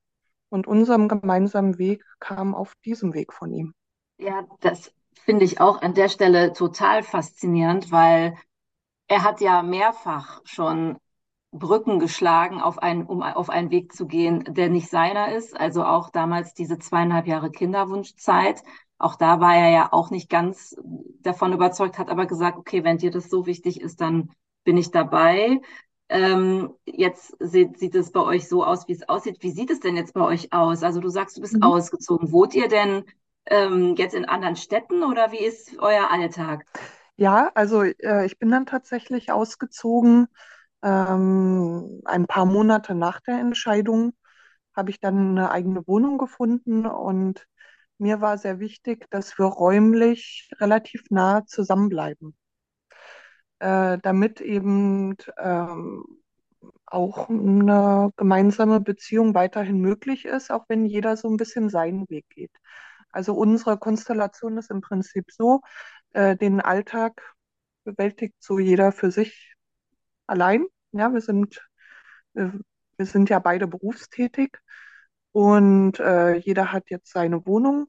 und 0.49 0.67
unserem 0.67 1.07
gemeinsamen 1.07 1.77
Weg 1.77 2.03
kam 2.19 2.55
auf 2.55 2.73
diesem 2.85 3.13
Weg 3.13 3.33
von 3.33 3.51
ihm. 3.51 3.73
Ja, 4.17 4.45
das 4.61 4.93
finde 5.25 5.45
ich 5.45 5.59
auch 5.59 5.81
an 5.81 5.93
der 5.93 6.09
Stelle 6.09 6.53
total 6.53 7.03
faszinierend, 7.03 7.91
weil 7.91 8.35
er 9.07 9.23
hat 9.23 9.41
ja 9.41 9.63
mehrfach 9.63 10.41
schon 10.45 10.97
Brücken 11.51 11.99
geschlagen, 11.99 12.61
auf 12.61 12.77
einen, 12.79 13.05
um 13.05 13.23
auf 13.23 13.49
einen 13.49 13.71
Weg 13.71 13.93
zu 13.93 14.05
gehen, 14.05 14.43
der 14.53 14.69
nicht 14.69 14.89
seiner 14.89 15.33
ist. 15.33 15.57
Also 15.57 15.83
auch 15.83 16.09
damals 16.09 16.53
diese 16.53 16.77
zweieinhalb 16.77 17.25
Jahre 17.25 17.51
Kinderwunschzeit. 17.51 18.63
Auch 18.99 19.15
da 19.15 19.39
war 19.39 19.55
er 19.55 19.69
ja 19.69 19.89
auch 19.91 20.09
nicht 20.09 20.29
ganz 20.29 20.75
davon 21.21 21.53
überzeugt, 21.53 21.97
hat 21.97 22.09
aber 22.09 22.25
gesagt, 22.25 22.57
okay, 22.57 22.83
wenn 22.83 22.97
dir 22.97 23.11
das 23.11 23.29
so 23.29 23.45
wichtig 23.45 23.81
ist, 23.81 24.01
dann 24.01 24.31
bin 24.63 24.77
ich 24.77 24.91
dabei. 24.91 25.61
Ähm, 26.09 26.73
jetzt 26.85 27.35
sieht, 27.39 27.77
sieht 27.77 27.95
es 27.95 28.11
bei 28.11 28.21
euch 28.21 28.47
so 28.47 28.63
aus, 28.63 28.87
wie 28.87 28.93
es 28.93 29.07
aussieht. 29.07 29.37
Wie 29.41 29.51
sieht 29.51 29.69
es 29.69 29.79
denn 29.79 29.95
jetzt 29.95 30.13
bei 30.13 30.21
euch 30.21 30.53
aus? 30.53 30.83
Also 30.83 30.99
du 30.99 31.09
sagst, 31.09 31.37
du 31.37 31.41
bist 31.41 31.55
mhm. 31.55 31.63
ausgezogen. 31.63 32.31
Wohnt 32.31 32.55
ihr 32.55 32.69
denn 32.69 33.03
ähm, 33.45 33.95
jetzt 33.97 34.15
in 34.15 34.25
anderen 34.25 34.55
Städten 34.55 35.03
oder 35.03 35.31
wie 35.31 35.43
ist 35.43 35.77
euer 35.79 36.09
Alltag? 36.09 36.65
Ja, 37.17 37.51
also 37.55 37.81
äh, 37.83 38.25
ich 38.25 38.39
bin 38.39 38.49
dann 38.49 38.65
tatsächlich 38.65 39.31
ausgezogen. 39.31 40.27
Ähm, 40.83 42.01
ein 42.05 42.25
paar 42.27 42.45
Monate 42.45 42.95
nach 42.95 43.19
der 43.21 43.39
Entscheidung 43.39 44.13
habe 44.75 44.91
ich 44.91 44.99
dann 44.99 45.31
eine 45.31 45.51
eigene 45.51 45.85
Wohnung 45.87 46.17
gefunden 46.17 46.85
und 46.85 47.47
mir 47.97 48.21
war 48.21 48.37
sehr 48.37 48.59
wichtig, 48.59 49.09
dass 49.09 49.37
wir 49.37 49.45
räumlich 49.45 50.49
relativ 50.59 51.03
nah 51.09 51.45
zusammenbleiben, 51.45 52.35
äh, 53.59 53.97
damit 54.01 54.41
eben 54.41 55.15
ähm, 55.37 56.03
auch 56.85 57.29
eine 57.29 58.11
gemeinsame 58.17 58.79
Beziehung 58.81 59.33
weiterhin 59.35 59.79
möglich 59.79 60.25
ist, 60.25 60.51
auch 60.51 60.65
wenn 60.69 60.85
jeder 60.85 61.17
so 61.17 61.29
ein 61.29 61.37
bisschen 61.37 61.69
seinen 61.69 62.09
Weg 62.09 62.29
geht. 62.29 62.51
Also 63.11 63.33
unsere 63.35 63.77
Konstellation 63.77 64.57
ist 64.57 64.71
im 64.71 64.81
Prinzip 64.81 65.31
so, 65.31 65.61
äh, 66.13 66.35
den 66.37 66.61
Alltag 66.61 67.21
bewältigt 67.83 68.35
so 68.39 68.59
jeder 68.59 68.91
für 68.91 69.11
sich 69.11 69.55
allein. 70.27 70.65
Ja, 70.91 71.13
wir 71.13 71.21
sind, 71.21 71.67
äh, 72.35 72.49
wir 72.97 73.05
sind 73.05 73.29
ja 73.29 73.39
beide 73.39 73.67
berufstätig 73.67 74.57
und 75.37 75.99
äh, 75.99 76.33
jeder 76.37 76.71
hat 76.71 76.89
jetzt 76.89 77.11
seine 77.13 77.45
Wohnung 77.45 77.85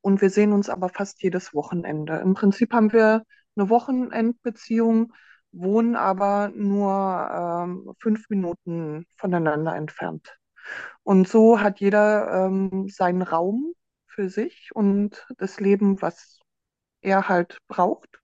und 0.00 0.20
wir 0.20 0.30
sehen 0.30 0.52
uns 0.52 0.68
aber 0.68 0.88
fast 0.88 1.20
jedes 1.24 1.54
Wochenende. 1.54 2.18
Im 2.18 2.34
Prinzip 2.34 2.72
haben 2.72 2.92
wir 2.92 3.24
eine 3.56 3.68
Wochenendbeziehung, 3.68 5.12
wohnen 5.50 5.96
aber 5.96 6.52
nur 6.54 7.28
ähm, 7.32 7.94
fünf 8.00 8.30
Minuten 8.30 9.06
voneinander 9.16 9.74
entfernt. 9.74 10.38
Und 11.02 11.26
so 11.26 11.58
hat 11.58 11.80
jeder 11.80 12.46
ähm, 12.46 12.88
seinen 12.88 13.22
Raum 13.22 13.74
für 14.06 14.28
sich 14.28 14.70
und 14.72 15.26
das 15.38 15.58
Leben, 15.58 16.00
was 16.00 16.38
er 17.00 17.28
halt 17.28 17.58
braucht. 17.66 18.20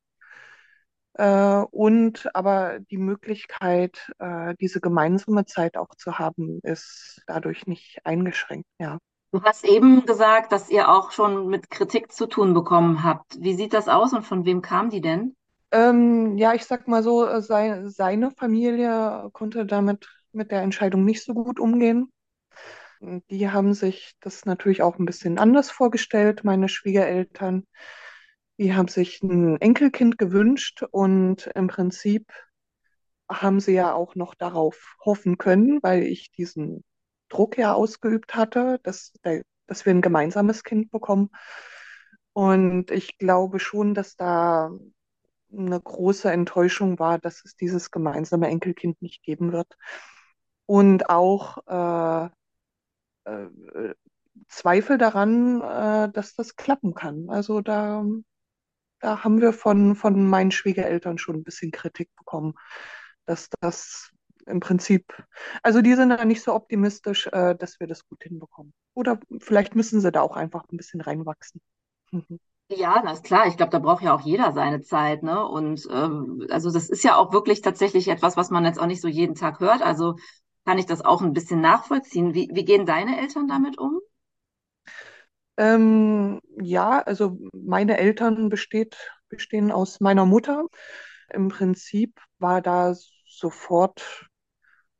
Äh, 1.21 1.67
und 1.71 2.35
aber 2.35 2.79
die 2.91 2.97
Möglichkeit, 2.97 4.11
äh, 4.21 4.55
diese 4.59 4.81
gemeinsame 4.81 5.45
Zeit 5.45 5.77
auch 5.77 5.95
zu 5.95 6.19
haben, 6.19 6.61
ist 6.63 7.21
dadurch 7.27 7.67
nicht 7.67 7.99
eingeschränkt, 8.05 8.67
ja. 8.79 8.97
Du 9.31 9.43
hast 9.43 9.67
eben 9.67 10.07
gesagt, 10.07 10.51
dass 10.51 10.71
ihr 10.71 10.89
auch 10.89 11.11
schon 11.11 11.49
mit 11.49 11.69
Kritik 11.69 12.11
zu 12.11 12.27
tun 12.27 12.55
bekommen 12.55 13.05
habt. 13.05 13.37
Wie 13.39 13.53
sieht 13.53 13.75
das 13.75 13.87
aus 13.87 14.15
und 14.15 14.23
von 14.23 14.47
wem 14.47 14.63
kam 14.63 14.89
die 14.89 15.03
denn? 15.03 15.37
Ähm, 15.73 16.39
ja, 16.39 16.55
ich 16.55 16.65
sag 16.65 16.89
mal 16.89 17.03
so, 17.03 17.27
äh, 17.27 17.43
sei, 17.43 17.83
seine 17.85 18.31
Familie 18.31 19.29
konnte 19.35 19.67
damit 19.67 20.09
mit 20.33 20.51
der 20.51 20.63
Entscheidung 20.63 21.05
nicht 21.05 21.23
so 21.23 21.35
gut 21.35 21.61
umgehen. 21.61 22.11
Die 23.29 23.51
haben 23.51 23.75
sich 23.75 24.15
das 24.21 24.47
natürlich 24.47 24.81
auch 24.81 24.99
ein 24.99 25.05
bisschen 25.05 25.39
anders 25.39 25.71
vorgestellt, 25.71 26.45
meine 26.45 26.71
Schwiegereltern. 26.71 27.67
Die 28.61 28.75
haben 28.75 28.89
sich 28.89 29.23
ein 29.23 29.59
Enkelkind 29.59 30.19
gewünscht 30.19 30.83
und 30.91 31.47
im 31.55 31.69
Prinzip 31.69 32.31
haben 33.27 33.59
sie 33.59 33.73
ja 33.73 33.95
auch 33.95 34.17
noch 34.17 34.35
darauf 34.35 34.97
hoffen 35.03 35.39
können, 35.39 35.83
weil 35.83 36.03
ich 36.03 36.31
diesen 36.33 36.85
Druck 37.31 37.57
ja 37.57 37.73
ausgeübt 37.73 38.35
hatte, 38.35 38.79
dass, 38.83 39.15
dass 39.67 39.87
wir 39.87 39.95
ein 39.95 40.03
gemeinsames 40.03 40.63
Kind 40.63 40.91
bekommen. 40.91 41.31
Und 42.35 42.91
ich 42.91 43.17
glaube 43.17 43.61
schon, 43.61 43.95
dass 43.95 44.17
da 44.17 44.71
eine 45.51 45.81
große 45.81 46.31
Enttäuschung 46.31 46.99
war, 46.99 47.19
dass 47.19 47.43
es 47.43 47.57
dieses 47.57 47.91
gemeinsame 47.91 48.49
Enkelkind 48.49 49.01
nicht 49.01 49.23
geben 49.23 49.53
wird. 49.53 49.75
Und 50.67 51.09
auch 51.09 51.57
äh, 51.67 52.29
äh, 53.25 53.95
Zweifel 54.49 54.99
daran, 54.99 55.63
äh, 55.63 56.13
dass 56.13 56.35
das 56.35 56.57
klappen 56.57 56.93
kann. 56.93 57.31
Also 57.31 57.63
da, 57.63 58.05
da 59.01 59.25
haben 59.25 59.41
wir 59.41 59.53
von, 59.53 59.97
von 59.97 60.29
meinen 60.29 60.51
Schwiegereltern 60.51 61.19
schon 61.19 61.37
ein 61.37 61.45
bisschen 61.45 61.71
Kritik 61.71 62.11
bekommen, 62.17 62.55
dass 63.27 63.49
das 63.61 64.11
im 64.47 64.61
Prinzip, 64.61 65.13
also 65.63 65.83
die 65.83 65.95
sind 65.95 66.11
da 66.11 66.25
nicht 66.25 66.43
so 66.43 66.55
optimistisch, 66.55 67.29
äh, 67.29 67.55
dass 67.55 67.79
wir 67.81 67.87
das 67.87 68.07
gut 68.07 68.23
hinbekommen. 68.23 68.73
Oder 68.95 69.21
vielleicht 69.41 69.75
müssen 69.75 70.01
sie 70.01 70.11
da 70.11 70.23
auch 70.23 70.37
einfach 70.37 70.65
ein 70.71 70.77
bisschen 70.77 71.01
reinwachsen. 71.01 71.61
Ja, 72.69 73.03
das 73.03 73.19
ist 73.19 73.25
klar. 73.25 73.47
Ich 73.49 73.57
glaube, 73.57 73.73
da 73.73 73.81
braucht 73.81 74.03
ja 74.03 74.15
auch 74.15 74.21
jeder 74.21 74.53
seine 74.53 74.81
Zeit, 74.81 75.23
ne? 75.25 75.45
Und 75.47 75.87
ähm, 75.91 76.47
also 76.51 76.71
das 76.71 76.89
ist 76.89 77.03
ja 77.03 77.17
auch 77.17 77.33
wirklich 77.33 77.63
tatsächlich 77.63 78.07
etwas, 78.09 78.37
was 78.37 78.51
man 78.51 78.65
jetzt 78.65 78.79
auch 78.79 78.87
nicht 78.87 79.01
so 79.01 79.09
jeden 79.09 79.35
Tag 79.35 79.59
hört. 79.61 79.83
Also 79.83 80.17
kann 80.65 80.79
ich 80.79 80.87
das 80.87 81.05
auch 81.05 81.21
ein 81.23 81.33
bisschen 81.33 81.61
nachvollziehen. 81.61 82.33
Wie, 82.35 82.49
wie 82.53 82.65
gehen 82.65 82.87
deine 82.87 83.19
Eltern 83.21 83.49
damit 83.49 83.77
um? 83.79 84.01
Ähm, 85.61 86.41
ja, 86.59 87.01
also 87.03 87.39
meine 87.53 87.99
Eltern 87.99 88.49
besteht, 88.49 88.97
bestehen 89.29 89.71
aus 89.71 90.01
meiner 90.01 90.25
Mutter. 90.25 90.67
Im 91.31 91.49
Prinzip 91.49 92.19
war 92.39 92.63
da 92.63 92.95
sofort 93.27 94.27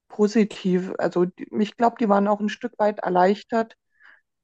positiv. 0.09 0.93
Also 0.99 1.27
ich 1.59 1.77
glaube, 1.79 1.97
die 1.99 2.11
waren 2.11 2.29
auch 2.29 2.41
ein 2.41 2.51
Stück 2.51 2.75
weit 2.79 2.99
erleichtert, 2.99 3.75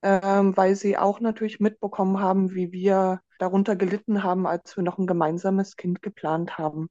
ähm, 0.02 0.56
weil 0.56 0.74
sie 0.74 0.96
auch 0.96 1.20
natürlich 1.20 1.60
mitbekommen 1.60 2.18
haben, 2.20 2.54
wie 2.54 2.72
wir 2.72 3.20
darunter 3.38 3.76
gelitten 3.76 4.22
haben, 4.22 4.46
als 4.46 4.74
wir 4.76 4.84
noch 4.84 4.96
ein 4.98 5.06
gemeinsames 5.06 5.76
Kind 5.76 6.00
geplant 6.00 6.56
haben. 6.56 6.88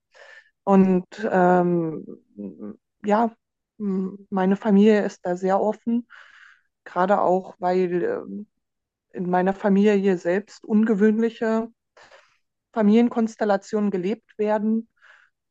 Und 0.64 1.08
ähm, 1.32 2.06
ja, 3.04 3.32
meine 3.78 4.56
Familie 4.56 5.04
ist 5.04 5.26
da 5.26 5.36
sehr 5.36 5.60
offen, 5.60 6.08
gerade 6.86 7.22
auch, 7.22 7.56
weil 7.60 8.04
ähm, 8.04 8.48
in 9.15 9.30
meiner 9.30 9.54
Familie 9.54 10.17
selbst 10.17 10.63
ungewöhnliche 10.63 11.69
Familienkonstellationen 12.73 13.91
gelebt 13.91 14.38
werden 14.38 14.89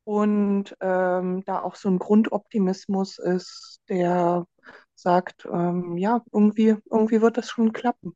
und 0.05 0.77
ähm, 0.81 1.43
da 1.47 1.63
auch 1.63 1.75
so 1.77 1.89
ein 1.89 1.99
Grundoptimismus 1.99 3.19
ist, 3.19 3.81
der 3.89 4.47
sagt, 4.95 5.47
ähm, 5.51 5.97
ja, 5.97 6.23
irgendwie, 6.33 6.77
irgendwie 6.91 7.21
wird 7.21 7.39
das 7.39 7.49
schon 7.51 7.73
klappen. 7.73 8.15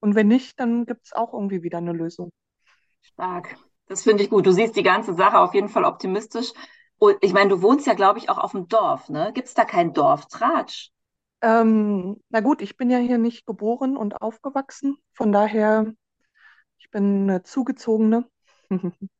Und 0.00 0.14
wenn 0.14 0.28
nicht, 0.28 0.58
dann 0.60 0.86
gibt 0.86 1.06
es 1.06 1.12
auch 1.12 1.32
irgendwie 1.32 1.62
wieder 1.62 1.78
eine 1.78 1.92
Lösung. 1.92 2.30
Stark. 3.02 3.56
Das 3.86 4.02
finde 4.02 4.22
ich 4.22 4.30
gut. 4.30 4.46
Du 4.46 4.52
siehst 4.52 4.76
die 4.76 4.82
ganze 4.82 5.14
Sache 5.14 5.38
auf 5.38 5.54
jeden 5.54 5.68
Fall 5.68 5.84
optimistisch. 5.84 6.52
Und 6.98 7.16
ich 7.20 7.32
meine, 7.32 7.50
du 7.50 7.62
wohnst 7.62 7.86
ja, 7.86 7.94
glaube 7.94 8.18
ich, 8.18 8.30
auch 8.30 8.38
auf 8.38 8.52
dem 8.52 8.68
Dorf, 8.68 9.08
ne? 9.08 9.32
Gibt 9.34 9.48
es 9.48 9.54
da 9.54 9.64
kein 9.64 9.92
Dorf? 9.92 10.26
Ähm, 11.44 12.22
na 12.30 12.40
gut, 12.40 12.62
ich 12.62 12.76
bin 12.78 12.88
ja 12.90 12.96
hier 12.98 13.18
nicht 13.18 13.44
geboren 13.44 13.96
und 13.98 14.22
aufgewachsen. 14.22 14.96
Von 15.12 15.30
daher, 15.30 15.92
ich 16.78 16.90
bin 16.90 17.24
eine 17.30 17.42
Zugezogene. 17.44 18.28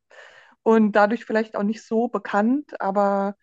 und 0.63 0.93
dadurch 0.93 1.25
vielleicht 1.27 1.57
auch 1.57 1.63
nicht 1.65 1.85
so 1.87 2.09
bekannt, 2.09 2.81
aber 2.81 3.37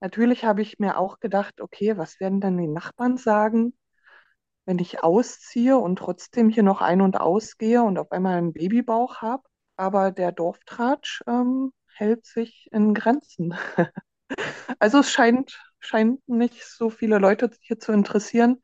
natürlich 0.00 0.44
habe 0.44 0.62
ich 0.62 0.78
mir 0.78 0.98
auch 0.98 1.20
gedacht, 1.20 1.60
okay, 1.60 1.98
was 1.98 2.20
werden 2.20 2.40
denn 2.40 2.58
die 2.58 2.68
Nachbarn 2.68 3.18
sagen, 3.18 3.74
wenn 4.66 4.78
ich 4.78 5.02
ausziehe 5.04 5.78
und 5.78 5.96
trotzdem 5.98 6.50
hier 6.50 6.62
noch 6.64 6.80
ein- 6.82 7.02
und 7.02 7.20
ausgehe 7.20 7.82
und 7.82 7.98
auf 7.98 8.12
einmal 8.12 8.38
einen 8.38 8.52
Babybauch 8.54 9.16
habe? 9.22 9.44
Aber 9.76 10.12
der 10.12 10.32
Dorftratsch 10.32 11.22
ähm, 11.26 11.72
hält 11.94 12.26
sich 12.26 12.68
in 12.72 12.94
Grenzen. 12.94 13.54
also 14.78 15.00
es 15.00 15.10
scheint, 15.12 15.58
scheint 15.82 16.26
nicht 16.28 16.64
so 16.64 16.90
viele 16.90 17.18
Leute 17.18 17.50
hier 17.60 17.78
zu 17.78 17.92
interessieren. 17.92 18.62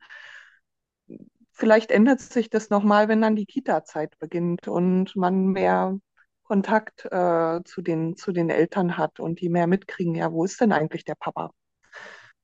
Vielleicht 1.51 1.91
ändert 1.91 2.21
sich 2.21 2.49
das 2.49 2.69
nochmal, 2.69 3.09
wenn 3.09 3.21
dann 3.21 3.35
die 3.35 3.45
Kita-Zeit 3.45 4.17
beginnt 4.19 4.67
und 4.67 5.15
man 5.15 5.47
mehr 5.47 5.99
Kontakt 6.43 7.05
äh, 7.05 7.61
zu 7.63 7.81
den, 7.81 8.15
zu 8.15 8.31
den 8.31 8.49
Eltern 8.49 8.97
hat 8.97 9.19
und 9.19 9.41
die 9.41 9.49
mehr 9.49 9.67
mitkriegen, 9.67 10.15
ja, 10.15 10.31
wo 10.31 10.45
ist 10.45 10.59
denn 10.61 10.71
eigentlich 10.71 11.05
der 11.05 11.15
Papa? 11.15 11.51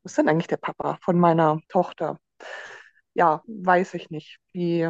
Wo 0.04 0.08
ist 0.08 0.18
denn 0.18 0.30
eigentlich 0.30 0.48
der 0.48 0.58
Papa 0.58 0.98
von 1.02 1.18
meiner 1.20 1.60
Tochter? 1.70 2.20
Ja, 3.14 3.42
weiß 3.48 3.94
ich 3.96 4.10
nicht, 4.10 4.40
wie, 4.54 4.90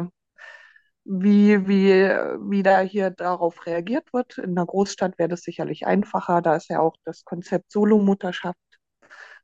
wie, 1.04 1.66
wie, 1.68 2.00
wie 2.50 2.62
da 2.62 2.80
hier 2.80 3.10
darauf 3.10 3.66
reagiert 3.66 4.12
wird. 4.12 4.38
In 4.38 4.50
einer 4.50 4.66
Großstadt 4.66 5.18
wäre 5.18 5.28
das 5.28 5.42
sicherlich 5.42 5.86
einfacher. 5.86 6.42
Da 6.42 6.56
ist 6.56 6.68
ja 6.68 6.80
auch 6.80 6.96
das 7.04 7.24
Konzept 7.24 7.70
Solomutterschaft 7.70 8.58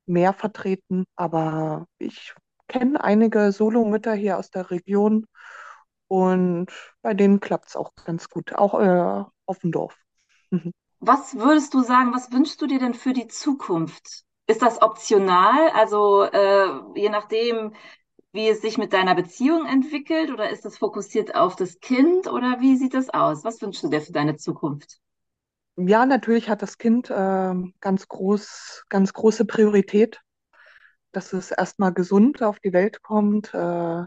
mehr 0.07 0.33
vertreten. 0.33 1.05
Aber 1.17 1.87
ich 1.99 2.35
kenne 2.69 3.03
einige 3.03 3.53
Solomütter 3.53 4.15
hier 4.15 4.39
aus 4.39 4.51
der 4.51 4.71
Region 4.71 5.27
und 6.09 6.67
bei 7.01 7.15
denen 7.15 7.41
klappt 7.41 7.69
es 7.69 7.77
auch 7.77 7.95
ganz 8.05 8.29
gut, 8.29 8.55
auch 8.55 8.79
äh, 8.79 9.25
auf 9.47 9.59
dem 9.61 9.73
Dorf. 9.73 9.97
Mhm. 10.51 10.73
Was 11.01 11.37
würdest 11.37 11.75
du 11.75 11.81
sagen, 11.83 12.15
was 12.15 12.31
wünschst 12.33 12.61
du 12.61 12.67
dir 12.67 12.79
denn 12.79 12.95
für 12.95 13.13
die 13.13 13.27
Zukunft? 13.27 14.25
Ist 14.47 14.63
das 14.63 14.83
optional? 14.83 15.71
Also 15.71 16.23
äh, 16.25 16.69
je 16.95 17.09
nachdem, 17.09 17.75
wie 18.33 18.49
es 18.49 18.61
sich 18.61 18.79
mit 18.79 18.93
deiner 18.93 19.15
Beziehung 19.15 19.67
entwickelt, 19.67 20.31
oder 20.31 20.51
ist 20.51 20.65
das 20.65 20.79
fokussiert 20.79 21.35
auf 21.35 21.57
das 21.57 21.81
Kind 21.81 22.29
oder 22.29 22.61
wie 22.61 22.77
sieht 22.77 22.95
das 22.95 23.11
aus? 23.11 23.43
Was 23.43 23.61
wünschst 23.63 23.83
du 23.83 23.89
dir 23.89 24.01
für 24.01 24.13
deine 24.13 24.37
Zukunft? 24.37 25.01
Ja, 25.77 26.05
natürlich 26.07 26.49
hat 26.51 26.63
das 26.63 26.77
Kind 26.79 27.09
äh, 27.11 27.55
ganz 27.81 28.09
groß, 28.09 28.85
ganz 28.91 29.13
große 29.15 29.47
Priorität, 29.47 30.21
dass 31.13 31.33
es 31.33 31.51
erstmal 31.51 31.93
gesund 31.95 32.43
auf 32.43 32.61
die 32.61 32.73
Welt 32.73 33.03
kommt, 33.03 33.55
äh, 33.55 34.05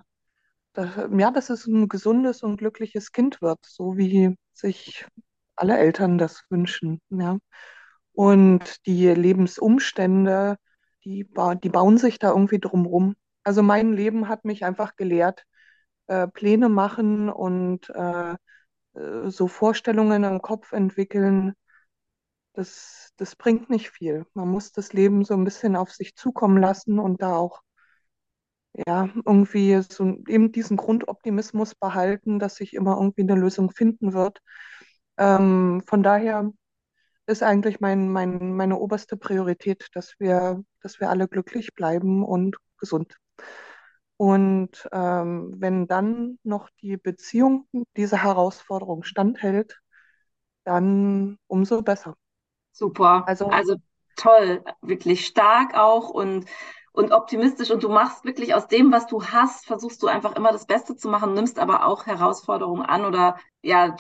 dass, 0.73 0.89
ja, 1.17 1.31
dass 1.31 1.49
es 1.49 1.67
ein 1.67 1.87
gesundes 1.89 2.43
und 2.43 2.57
glückliches 2.57 3.11
Kind 3.11 3.41
wird, 3.41 3.59
so 3.65 3.97
wie 3.97 4.35
sich 4.53 5.05
alle 5.55 5.77
Eltern 5.77 6.17
das 6.17 6.43
wünschen. 6.49 7.01
Ja. 7.09 7.37
Und 8.13 8.85
die 8.85 9.07
Lebensumstände, 9.09 10.57
die, 11.03 11.27
die 11.63 11.69
bauen 11.69 11.97
sich 11.97 12.19
da 12.19 12.29
irgendwie 12.31 12.59
drumrum. 12.59 13.15
Also 13.43 13.63
mein 13.63 13.93
Leben 13.93 14.29
hat 14.29 14.45
mich 14.45 14.65
einfach 14.65 14.95
gelehrt, 14.95 15.43
äh, 16.07 16.27
Pläne 16.27 16.69
machen 16.69 17.29
und 17.29 17.89
äh, 17.89 18.35
äh 18.95 19.29
so 19.29 19.47
Vorstellungen 19.47 20.23
im 20.23 20.41
Kopf 20.41 20.71
entwickeln, 20.73 21.53
das, 22.53 23.11
das 23.17 23.35
bringt 23.35 23.69
nicht 23.69 23.89
viel. 23.89 24.25
Man 24.33 24.49
muss 24.49 24.71
das 24.71 24.93
Leben 24.93 25.25
so 25.25 25.33
ein 25.35 25.43
bisschen 25.43 25.75
auf 25.75 25.91
sich 25.91 26.15
zukommen 26.15 26.57
lassen 26.61 26.99
und 26.99 27.21
da 27.21 27.35
auch 27.35 27.61
ja, 28.87 29.09
irgendwie 29.25 29.81
so 29.89 30.17
eben 30.27 30.51
diesen 30.51 30.77
Grundoptimismus 30.77 31.75
behalten, 31.75 32.39
dass 32.39 32.55
sich 32.55 32.73
immer 32.73 32.97
irgendwie 32.97 33.21
eine 33.21 33.35
Lösung 33.35 33.71
finden 33.71 34.13
wird. 34.13 34.39
Ähm, 35.17 35.81
von 35.87 36.03
daher 36.03 36.51
ist 37.27 37.43
eigentlich 37.43 37.79
mein, 37.79 38.09
mein, 38.09 38.53
meine 38.55 38.77
oberste 38.77 39.17
Priorität, 39.17 39.89
dass 39.93 40.15
wir, 40.19 40.63
dass 40.81 40.99
wir 40.99 41.09
alle 41.09 41.27
glücklich 41.27 41.73
bleiben 41.73 42.23
und 42.23 42.57
gesund. 42.77 43.17
Und 44.17 44.87
ähm, 44.93 45.53
wenn 45.57 45.87
dann 45.87 46.39
noch 46.43 46.69
die 46.81 46.97
Beziehung 46.97 47.67
dieser 47.97 48.23
Herausforderung 48.23 49.03
standhält, 49.03 49.81
dann 50.65 51.37
umso 51.47 51.81
besser. 51.81 52.15
Super. 52.71 53.25
Also, 53.27 53.49
also 53.49 53.75
toll, 54.17 54.63
wirklich 54.81 55.25
stark 55.25 55.75
auch 55.75 56.09
und 56.09 56.45
und 56.93 57.11
optimistisch 57.11 57.71
und 57.71 57.83
du 57.83 57.89
machst 57.89 58.23
wirklich 58.23 58.53
aus 58.55 58.69
dem, 58.69 58.89
was 58.93 59.05
du 59.07 59.21
hast, 59.25 59.65
versuchst 59.65 60.01
du 60.01 60.07
einfach 60.07 60.33
immer 60.37 60.53
das 60.53 60.65
Beste 60.65 60.95
zu 60.95 61.09
machen, 61.09 61.33
nimmst 61.33 61.59
aber 61.59 61.85
auch 61.85 62.05
Herausforderungen 62.05 62.83
an 62.83 63.03
oder 63.03 63.37
ja, 63.61 63.97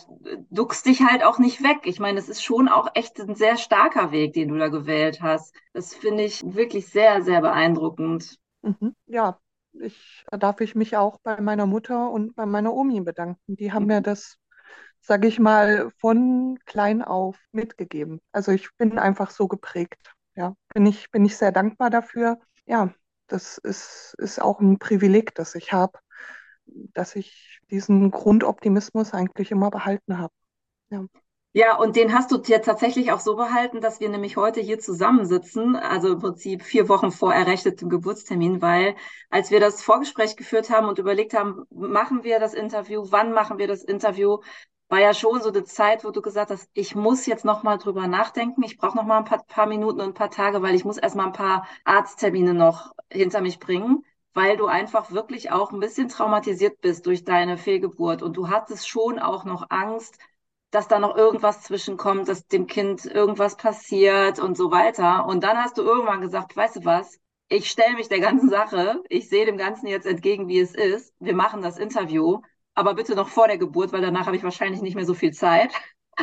duckst 0.49 0.85
dich 0.85 1.01
halt 1.01 1.21
auch 1.25 1.37
nicht 1.37 1.61
weg. 1.61 1.79
Ich 1.83 1.99
meine, 1.99 2.19
es 2.19 2.29
ist 2.29 2.41
schon 2.41 2.69
auch 2.69 2.87
echt 2.93 3.19
ein 3.19 3.35
sehr 3.35 3.57
starker 3.57 4.11
Weg, 4.11 4.31
den 4.33 4.47
du 4.47 4.57
da 4.57 4.69
gewählt 4.69 5.21
hast. 5.21 5.53
Das 5.73 5.93
finde 5.93 6.23
ich 6.23 6.41
wirklich 6.55 6.87
sehr, 6.87 7.21
sehr 7.21 7.41
beeindruckend. 7.41 8.37
Mhm. 8.63 8.95
Ja, 9.07 9.39
ich 9.81 10.25
darf 10.31 10.61
ich 10.61 10.75
mich 10.75 10.97
auch 10.97 11.19
bei 11.21 11.39
meiner 11.41 11.65
Mutter 11.65 12.09
und 12.11 12.35
bei 12.35 12.45
meiner 12.45 12.73
Omi 12.73 13.01
bedanken. 13.01 13.55
Die 13.55 13.71
haben 13.71 13.85
mir 13.87 14.01
das 14.01 14.37
sage 15.01 15.27
ich 15.27 15.39
mal, 15.39 15.91
von 15.99 16.57
klein 16.65 17.03
auf 17.03 17.37
mitgegeben. 17.51 18.21
Also 18.31 18.51
ich 18.51 18.69
bin 18.77 18.97
einfach 18.97 19.29
so 19.29 19.47
geprägt. 19.47 20.13
Ja, 20.35 20.55
bin 20.73 20.85
ich, 20.87 21.11
bin 21.11 21.25
ich 21.25 21.37
sehr 21.37 21.51
dankbar 21.51 21.89
dafür 21.91 22.39
ja, 22.65 22.93
das 23.27 23.57
ist, 23.59 24.15
ist 24.17 24.41
auch 24.41 24.59
ein 24.59 24.79
Privileg, 24.79 25.35
das 25.35 25.55
ich 25.55 25.71
habe, 25.73 25.99
dass 26.65 27.15
ich 27.15 27.59
diesen 27.69 28.11
Grundoptimismus 28.11 29.13
eigentlich 29.13 29.51
immer 29.51 29.69
behalten 29.71 30.17
habe. 30.17 30.33
Ja. 30.89 31.05
Ja, 31.57 31.77
und 31.77 31.95
den 31.95 32.13
hast 32.13 32.31
du 32.31 32.41
jetzt 32.47 32.65
tatsächlich 32.65 33.13
auch 33.13 33.21
so 33.21 33.37
behalten, 33.37 33.79
dass 33.79 34.01
wir 34.01 34.09
nämlich 34.09 34.35
heute 34.35 34.59
hier 34.59 34.77
zusammensitzen, 34.77 35.77
also 35.77 36.09
im 36.11 36.19
Prinzip 36.19 36.61
vier 36.63 36.89
Wochen 36.89 37.11
vor 37.11 37.33
errechtetem 37.33 37.89
Geburtstermin, 37.89 38.61
weil 38.61 38.95
als 39.29 39.51
wir 39.51 39.61
das 39.61 39.81
Vorgespräch 39.81 40.35
geführt 40.35 40.69
haben 40.69 40.89
und 40.89 40.99
überlegt 40.99 41.33
haben, 41.33 41.63
machen 41.69 42.25
wir 42.25 42.39
das 42.41 42.53
Interview, 42.53 43.05
wann 43.09 43.31
machen 43.31 43.57
wir 43.57 43.67
das 43.69 43.83
Interview, 43.85 44.39
war 44.89 44.99
ja 44.99 45.13
schon 45.13 45.41
so 45.41 45.47
eine 45.49 45.63
Zeit, 45.63 46.03
wo 46.03 46.11
du 46.11 46.21
gesagt 46.21 46.51
hast, 46.51 46.69
ich 46.73 46.93
muss 46.93 47.25
jetzt 47.25 47.45
noch 47.45 47.63
mal 47.63 47.77
drüber 47.77 48.05
nachdenken. 48.07 48.61
Ich 48.63 48.77
brauche 48.77 48.97
noch 48.97 49.05
mal 49.05 49.19
ein 49.19 49.23
paar, 49.25 49.43
paar 49.45 49.65
Minuten 49.65 50.01
und 50.01 50.07
ein 50.09 50.13
paar 50.13 50.29
Tage, 50.31 50.61
weil 50.61 50.75
ich 50.75 50.83
muss 50.83 50.97
erst 50.97 51.15
mal 51.15 51.25
ein 51.27 51.31
paar 51.31 51.65
Arzttermine 51.85 52.53
noch 52.53 52.91
hinter 53.09 53.39
mich 53.41 53.59
bringen, 53.59 54.03
weil 54.33 54.57
du 54.57 54.65
einfach 54.67 55.09
wirklich 55.11 55.51
auch 55.51 55.71
ein 55.71 55.79
bisschen 55.79 56.09
traumatisiert 56.09 56.81
bist 56.81 57.05
durch 57.05 57.23
deine 57.23 57.57
Fehlgeburt 57.57 58.21
und 58.23 58.35
du 58.35 58.49
hattest 58.49 58.89
schon 58.89 59.19
auch 59.19 59.45
noch 59.45 59.67
Angst, 59.69 60.17
dass 60.75 60.87
da 60.87 60.99
noch 60.99 61.15
irgendwas 61.15 61.61
zwischenkommt, 61.61 62.27
dass 62.27 62.47
dem 62.47 62.67
Kind 62.67 63.05
irgendwas 63.05 63.57
passiert 63.57 64.39
und 64.39 64.57
so 64.57 64.71
weiter. 64.71 65.25
Und 65.25 65.43
dann 65.43 65.57
hast 65.57 65.77
du 65.77 65.83
irgendwann 65.83 66.21
gesagt, 66.21 66.55
weißt 66.55 66.77
du 66.77 66.85
was? 66.85 67.19
Ich 67.47 67.69
stelle 67.69 67.95
mich 67.95 68.09
der 68.09 68.19
ganzen 68.19 68.49
Sache. 68.49 69.01
Ich 69.09 69.29
sehe 69.29 69.45
dem 69.45 69.57
Ganzen 69.57 69.87
jetzt 69.87 70.05
entgegen, 70.05 70.47
wie 70.47 70.59
es 70.59 70.75
ist. 70.75 71.13
Wir 71.19 71.35
machen 71.35 71.61
das 71.61 71.77
Interview 71.77 72.41
aber 72.75 72.93
bitte 72.93 73.15
noch 73.15 73.29
vor 73.29 73.47
der 73.47 73.57
Geburt, 73.57 73.93
weil 73.93 74.01
danach 74.01 74.27
habe 74.27 74.35
ich 74.35 74.43
wahrscheinlich 74.43 74.81
nicht 74.81 74.95
mehr 74.95 75.05
so 75.05 75.13
viel 75.13 75.31
Zeit. 75.31 75.73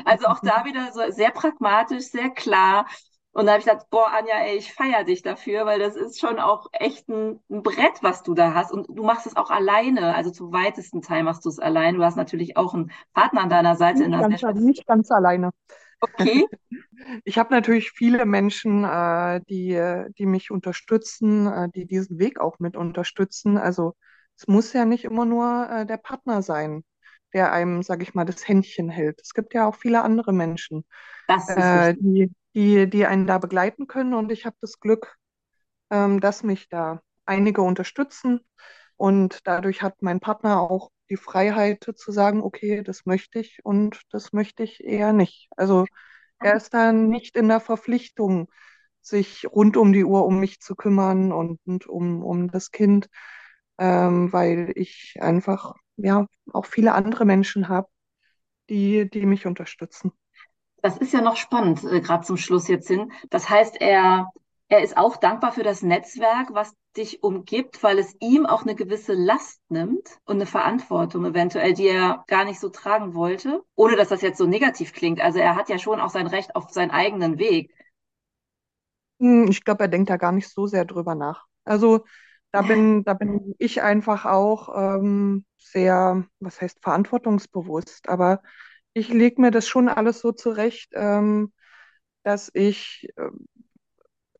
Also 0.04 0.26
auch 0.26 0.40
da 0.40 0.64
wieder 0.64 0.92
so 0.92 1.00
sehr 1.10 1.30
pragmatisch, 1.30 2.04
sehr 2.04 2.30
klar. 2.30 2.86
Und 3.32 3.46
da 3.46 3.52
habe 3.52 3.60
ich 3.60 3.66
gedacht, 3.66 3.86
boah, 3.90 4.08
Anja, 4.12 4.36
ey, 4.44 4.58
ich 4.58 4.74
feiere 4.74 5.04
dich 5.04 5.22
dafür, 5.22 5.64
weil 5.64 5.78
das 5.78 5.96
ist 5.96 6.20
schon 6.20 6.38
auch 6.38 6.66
echt 6.72 7.08
ein, 7.08 7.40
ein, 7.50 7.62
Brett, 7.62 8.02
was 8.02 8.22
du 8.22 8.34
da 8.34 8.52
hast. 8.52 8.72
Und 8.72 8.86
du 8.88 9.02
machst 9.02 9.26
es 9.26 9.36
auch 9.36 9.50
alleine, 9.50 10.14
also 10.14 10.30
zum 10.30 10.52
weitesten 10.52 11.00
Teil 11.00 11.22
machst 11.22 11.44
du 11.46 11.48
es 11.48 11.58
allein. 11.58 11.94
Du 11.94 12.04
hast 12.04 12.16
natürlich 12.16 12.58
auch 12.58 12.74
einen 12.74 12.92
Partner 13.14 13.42
an 13.42 13.48
deiner 13.48 13.76
Seite. 13.76 14.06
Nicht, 14.06 14.42
ganz, 14.42 14.60
nicht 14.60 14.86
ganz 14.86 15.10
alleine. 15.10 15.50
Okay. 16.00 16.46
Ich 17.24 17.36
habe 17.36 17.52
natürlich 17.52 17.90
viele 17.90 18.24
Menschen, 18.26 18.84
äh, 18.84 19.40
die, 19.48 19.76
die 20.18 20.26
mich 20.26 20.52
unterstützen, 20.52 21.48
äh, 21.48 21.68
die 21.68 21.84
diesen 21.84 22.20
Weg 22.20 22.38
auch 22.38 22.60
mit 22.60 22.76
unterstützen. 22.76 23.58
Also 23.58 23.96
es 24.36 24.46
muss 24.46 24.72
ja 24.72 24.84
nicht 24.84 25.04
immer 25.04 25.24
nur 25.24 25.68
äh, 25.68 25.84
der 25.84 25.96
Partner 25.96 26.42
sein, 26.42 26.84
der 27.32 27.52
einem, 27.52 27.82
sage 27.82 28.04
ich 28.04 28.14
mal, 28.14 28.24
das 28.24 28.46
Händchen 28.46 28.88
hält. 28.88 29.20
Es 29.20 29.34
gibt 29.34 29.52
ja 29.52 29.66
auch 29.66 29.74
viele 29.74 30.02
andere 30.02 30.32
Menschen, 30.32 30.84
äh, 31.28 31.94
die, 31.98 32.30
die, 32.54 32.88
die 32.88 33.06
einen 33.06 33.26
da 33.26 33.38
begleiten 33.38 33.86
können. 33.86 34.14
Und 34.14 34.32
ich 34.32 34.46
habe 34.46 34.56
das 34.60 34.80
Glück, 34.80 35.16
ähm, 35.90 36.20
dass 36.20 36.42
mich 36.42 36.68
da 36.68 37.02
einige 37.26 37.62
unterstützen. 37.62 38.40
Und 38.96 39.40
dadurch 39.46 39.82
hat 39.82 40.02
mein 40.02 40.20
Partner 40.20 40.60
auch 40.60 40.90
die 41.10 41.16
Freiheit 41.16 41.84
zu 41.96 42.12
sagen, 42.12 42.42
okay, 42.42 42.82
das 42.82 43.06
möchte 43.06 43.38
ich 43.40 43.60
und 43.64 44.00
das 44.10 44.32
möchte 44.32 44.62
ich 44.62 44.82
eher 44.84 45.12
nicht. 45.12 45.48
Also 45.56 45.86
er 46.40 46.54
ist 46.56 46.74
dann 46.74 47.08
nicht 47.08 47.36
in 47.36 47.48
der 47.48 47.60
Verpflichtung, 47.60 48.50
sich 49.00 49.46
rund 49.50 49.76
um 49.76 49.92
die 49.92 50.04
Uhr 50.04 50.24
um 50.24 50.40
mich 50.40 50.60
zu 50.60 50.74
kümmern 50.76 51.32
und, 51.32 51.60
und 51.66 51.86
um, 51.88 52.22
um 52.24 52.50
das 52.50 52.70
Kind, 52.70 53.08
ähm, 53.78 54.32
weil 54.32 54.72
ich 54.76 55.16
einfach 55.20 55.74
ja 55.96 56.26
auch 56.52 56.66
viele 56.66 56.94
andere 56.94 57.24
Menschen 57.24 57.68
habe, 57.68 57.88
die, 58.70 59.08
die 59.10 59.26
mich 59.26 59.46
unterstützen. 59.46 60.12
Das 60.82 60.98
ist 60.98 61.12
ja 61.12 61.20
noch 61.20 61.36
spannend, 61.36 61.84
äh, 61.84 62.00
gerade 62.00 62.26
zum 62.26 62.36
Schluss 62.36 62.68
jetzt 62.68 62.88
hin. 62.88 63.12
Das 63.30 63.48
heißt, 63.48 63.80
er, 63.80 64.30
er 64.68 64.82
ist 64.82 64.96
auch 64.96 65.16
dankbar 65.16 65.52
für 65.52 65.62
das 65.62 65.82
Netzwerk, 65.82 66.48
was 66.52 66.74
dich 66.96 67.22
umgibt, 67.22 67.82
weil 67.82 67.98
es 67.98 68.14
ihm 68.20 68.46
auch 68.46 68.62
eine 68.62 68.74
gewisse 68.74 69.14
Last 69.14 69.62
nimmt 69.70 70.18
und 70.24 70.36
eine 70.36 70.46
Verantwortung 70.46 71.24
eventuell, 71.24 71.72
die 71.72 71.86
er 71.86 72.24
gar 72.26 72.44
nicht 72.44 72.60
so 72.60 72.68
tragen 72.68 73.14
wollte, 73.14 73.62
ohne 73.76 73.96
dass 73.96 74.08
das 74.08 74.22
jetzt 74.22 74.38
so 74.38 74.46
negativ 74.46 74.92
klingt. 74.92 75.20
Also 75.20 75.38
er 75.38 75.56
hat 75.56 75.68
ja 75.70 75.78
schon 75.78 76.00
auch 76.00 76.10
sein 76.10 76.26
Recht 76.26 76.54
auf 76.56 76.70
seinen 76.70 76.90
eigenen 76.90 77.38
Weg. 77.38 77.72
Hm, 79.20 79.46
ich 79.50 79.64
glaube, 79.64 79.84
er 79.84 79.88
denkt 79.88 80.10
da 80.10 80.16
gar 80.16 80.32
nicht 80.32 80.48
so 80.48 80.66
sehr 80.66 80.84
drüber 80.84 81.14
nach. 81.14 81.46
Also 81.64 82.04
da 82.50 82.62
bin, 82.62 83.04
da 83.04 83.14
bin 83.14 83.54
ich 83.58 83.82
einfach 83.82 84.26
auch 84.26 84.68
ähm, 84.76 85.44
sehr, 85.58 86.26
was 86.40 86.60
heißt 86.60 86.80
verantwortungsbewusst, 86.82 88.08
aber 88.08 88.42
ich 88.94 89.08
lege 89.08 89.40
mir 89.40 89.50
das 89.50 89.68
schon 89.68 89.88
alles 89.88 90.20
so 90.20 90.32
zurecht, 90.32 90.90
ähm, 90.94 91.52
dass 92.24 92.50
ich 92.54 93.08
äh, 93.16 93.30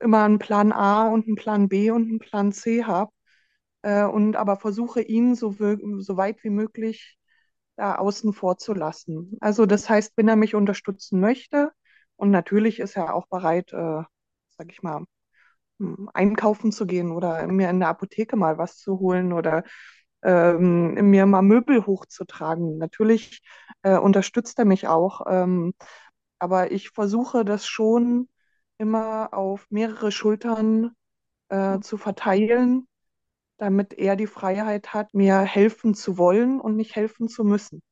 immer 0.01 0.25
einen 0.25 0.38
Plan 0.38 0.73
A 0.73 1.09
und 1.09 1.27
einen 1.27 1.37
Plan 1.37 1.69
B 1.69 1.91
und 1.91 2.09
einen 2.09 2.19
Plan 2.19 2.53
C 2.53 2.85
habe 2.85 3.12
äh, 3.83 4.05
und 4.05 4.37
aber 4.37 4.57
versuche 4.59 5.03
ihn 5.03 5.35
so, 5.35 5.53
so 5.53 6.17
weit 6.17 6.45
wie 6.45 6.51
möglich 6.51 7.19
da 7.77 7.97
außen 7.97 8.33
vor 8.35 8.59
zu 8.59 8.75
lassen. 8.75 9.37
Also 9.41 9.67
das 9.67 9.88
heißt, 9.91 10.15
wenn 10.17 10.29
er 10.29 10.37
mich 10.37 10.55
unterstützen 10.55 11.21
möchte 11.21 11.73
und 12.17 12.31
natürlich 12.31 12.81
ist 12.81 12.97
er 12.97 13.15
auch 13.15 13.27
bereit, 13.29 13.73
äh, 13.73 14.03
sag 14.59 14.71
ich 14.73 14.83
mal, 14.83 15.05
hm, 15.81 16.11
einkaufen 16.15 16.73
zu 16.73 16.87
gehen 16.87 17.12
oder 17.12 17.47
mir 17.49 17.71
in 17.71 17.81
der 17.81 17.88
Apotheke 17.91 18.37
mal 18.37 18.59
was 18.59 18.79
zu 18.79 18.99
holen 19.01 19.33
oder 19.33 19.65
ähm, 20.22 20.94
mir 21.11 21.26
mal 21.26 21.42
Möbel 21.42 21.87
hochzutragen. 21.87 22.78
Natürlich 22.78 23.42
äh, 23.82 23.96
unterstützt 23.96 24.58
er 24.58 24.64
mich 24.64 24.88
auch, 24.88 25.22
ähm, 25.28 25.74
aber 26.38 26.72
ich 26.72 26.90
versuche 26.90 27.44
das 27.44 27.66
schon 27.66 28.28
immer 28.78 29.32
auf 29.32 29.66
mehrere 29.70 30.11
Schultern 30.12 30.92
äh, 31.48 31.80
zu 31.80 31.98
verteilen, 31.98 32.88
damit 33.58 33.94
er 33.94 34.16
die 34.16 34.26
Freiheit 34.26 34.94
hat, 34.94 35.14
mir 35.14 35.40
helfen 35.40 35.94
zu 35.94 36.18
wollen 36.18 36.61
und 36.61 36.76
nicht 36.76 36.96
helfen 36.96 37.28
zu 37.28 37.44
müssen. 37.44 37.82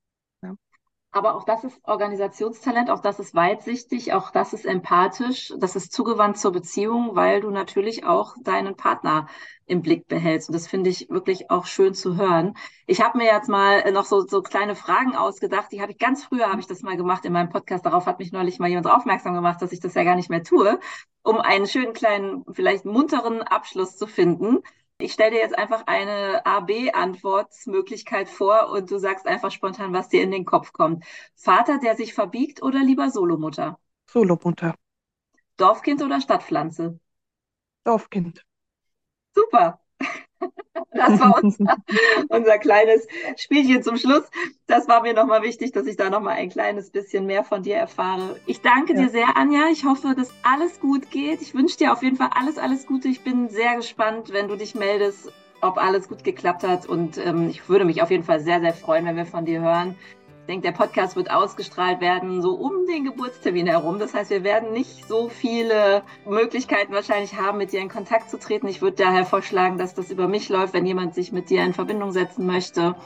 Aber 1.12 1.35
auch 1.35 1.42
das 1.42 1.64
ist 1.64 1.81
Organisationstalent, 1.85 2.88
auch 2.88 3.01
das 3.01 3.18
ist 3.18 3.35
weitsichtig, 3.35 4.12
auch 4.12 4.31
das 4.31 4.53
ist 4.53 4.64
empathisch, 4.64 5.53
das 5.59 5.75
ist 5.75 5.92
zugewandt 5.92 6.38
zur 6.38 6.53
Beziehung, 6.53 7.16
weil 7.16 7.40
du 7.40 7.51
natürlich 7.51 8.05
auch 8.05 8.37
deinen 8.44 8.77
Partner 8.77 9.27
im 9.66 9.83
Blick 9.83 10.07
behältst. 10.07 10.49
Und 10.49 10.55
das 10.55 10.68
finde 10.68 10.88
ich 10.88 11.11
wirklich 11.11 11.51
auch 11.51 11.66
schön 11.66 11.94
zu 11.94 12.16
hören. 12.16 12.55
Ich 12.87 13.01
habe 13.01 13.18
mir 13.18 13.27
jetzt 13.27 13.49
mal 13.49 13.90
noch 13.90 14.05
so, 14.05 14.20
so 14.27 14.40
kleine 14.40 14.77
Fragen 14.77 15.16
ausgedacht. 15.16 15.73
Die 15.73 15.83
habe 15.83 15.90
ich 15.92 15.99
ganz 15.99 16.25
früher, 16.25 16.49
habe 16.49 16.61
ich 16.61 16.68
das 16.68 16.83
mal 16.83 16.96
gemacht 16.96 17.25
in 17.25 17.33
meinem 17.33 17.51
Podcast. 17.51 17.85
Darauf 17.85 18.07
hat 18.07 18.20
mich 18.20 18.31
neulich 18.31 18.61
mal 18.61 18.68
jemand 18.68 18.87
aufmerksam 18.87 19.35
gemacht, 19.35 19.61
dass 19.62 19.73
ich 19.73 19.81
das 19.81 19.94
ja 19.94 20.05
gar 20.05 20.14
nicht 20.14 20.31
mehr 20.31 20.44
tue, 20.44 20.79
um 21.23 21.38
einen 21.40 21.66
schönen 21.66 21.92
kleinen, 21.92 22.44
vielleicht 22.53 22.85
munteren 22.85 23.42
Abschluss 23.42 23.96
zu 23.96 24.07
finden. 24.07 24.59
Ich 25.00 25.12
stelle 25.14 25.32
dir 25.32 25.38
jetzt 25.40 25.58
einfach 25.58 25.86
eine 25.86 26.44
A-B-Antwortmöglichkeit 26.46 28.28
vor 28.28 28.70
und 28.70 28.90
du 28.90 28.98
sagst 28.98 29.26
einfach 29.26 29.50
spontan, 29.50 29.92
was 29.92 30.08
dir 30.08 30.22
in 30.22 30.30
den 30.30 30.44
Kopf 30.44 30.72
kommt. 30.72 31.04
Vater, 31.34 31.78
der 31.78 31.96
sich 31.96 32.14
verbiegt 32.14 32.62
oder 32.62 32.80
lieber 32.80 33.10
Solomutter? 33.10 33.78
Solomutter. 34.06 34.74
Dorfkind 35.58 36.02
oder 36.02 36.20
Stadtpflanze? 36.20 36.98
Dorfkind. 37.84 38.42
Super. 39.34 39.80
Das 40.92 41.20
war 41.20 41.42
unser, 41.42 41.76
unser 42.29 42.59
kleines 42.59 43.07
Spielchen 43.37 43.83
zum 43.83 43.96
Schluss. 43.96 44.24
Das 44.66 44.88
war 44.88 45.03
mir 45.03 45.14
nochmal 45.14 45.42
wichtig, 45.42 45.72
dass 45.72 45.87
ich 45.87 45.96
da 45.96 46.11
nochmal 46.11 46.35
ein 46.35 46.50
kleines 46.50 46.90
bisschen 46.90 47.26
mehr 47.26 47.44
von 47.44 47.62
dir 47.62 47.76
erfahre. 47.76 48.37
Ich 48.46 48.61
danke 48.61 48.94
ja. 48.94 49.03
dir 49.03 49.09
sehr, 49.09 49.37
Anja. 49.37 49.68
Ich 49.70 49.85
hoffe, 49.85 50.14
dass 50.16 50.31
alles 50.42 50.81
gut 50.81 51.11
geht. 51.11 51.42
Ich 51.42 51.55
wünsche 51.55 51.76
dir 51.76 51.92
auf 51.92 52.03
jeden 52.03 52.16
Fall 52.16 52.31
alles, 52.35 52.59
alles 52.59 52.87
Gute. 52.87 53.09
Ich 53.09 53.22
bin 53.22 53.48
sehr 53.48 53.76
gespannt, 53.76 54.33
wenn 54.33 54.48
du 54.48 54.57
dich 54.57 54.74
meldest, 54.74 55.33
ob 55.61 55.79
alles 55.79 56.09
gut 56.09 56.24
geklappt 56.24 56.64
hat. 56.64 56.87
Und 56.87 57.18
ähm, 57.18 57.48
ich 57.48 57.68
würde 57.68 57.85
mich 57.85 58.03
auf 58.03 58.11
jeden 58.11 58.24
Fall 58.24 58.40
sehr, 58.40 58.61
sehr 58.61 58.74
freuen, 58.74 59.07
wenn 59.07 59.16
wir 59.16 59.26
von 59.26 59.44
dir 59.44 59.61
hören 59.61 59.96
denke, 60.46 60.62
der 60.62 60.72
Podcast 60.72 61.16
wird 61.16 61.31
ausgestrahlt 61.31 62.00
werden, 62.00 62.42
so 62.42 62.55
um 62.55 62.87
den 62.87 63.05
Geburtstermin 63.05 63.66
herum. 63.66 63.98
Das 63.98 64.14
heißt, 64.14 64.31
wir 64.31 64.44
werden 64.44 64.72
nicht 64.72 65.07
so 65.07 65.29
viele 65.29 66.03
Möglichkeiten 66.26 66.92
wahrscheinlich 66.92 67.35
haben, 67.35 67.59
mit 67.59 67.72
dir 67.72 67.81
in 67.81 67.88
Kontakt 67.88 68.31
zu 68.31 68.38
treten. 68.38 68.66
Ich 68.68 68.83
würde 68.83 68.96
daher 68.96 69.24
vorschlagen, 69.24 69.79
dass 69.79 69.94
das 69.94 70.11
über 70.11 70.29
mich 70.29 70.48
läuft, 70.48 70.74
wenn 70.74 70.87
jemand 70.87 71.14
sich 71.14 71.33
mit 71.33 71.50
dir 71.50 71.64
in 71.64 71.74
Verbindung 71.74 72.12
setzen 72.12 72.46
möchte. 72.46 72.96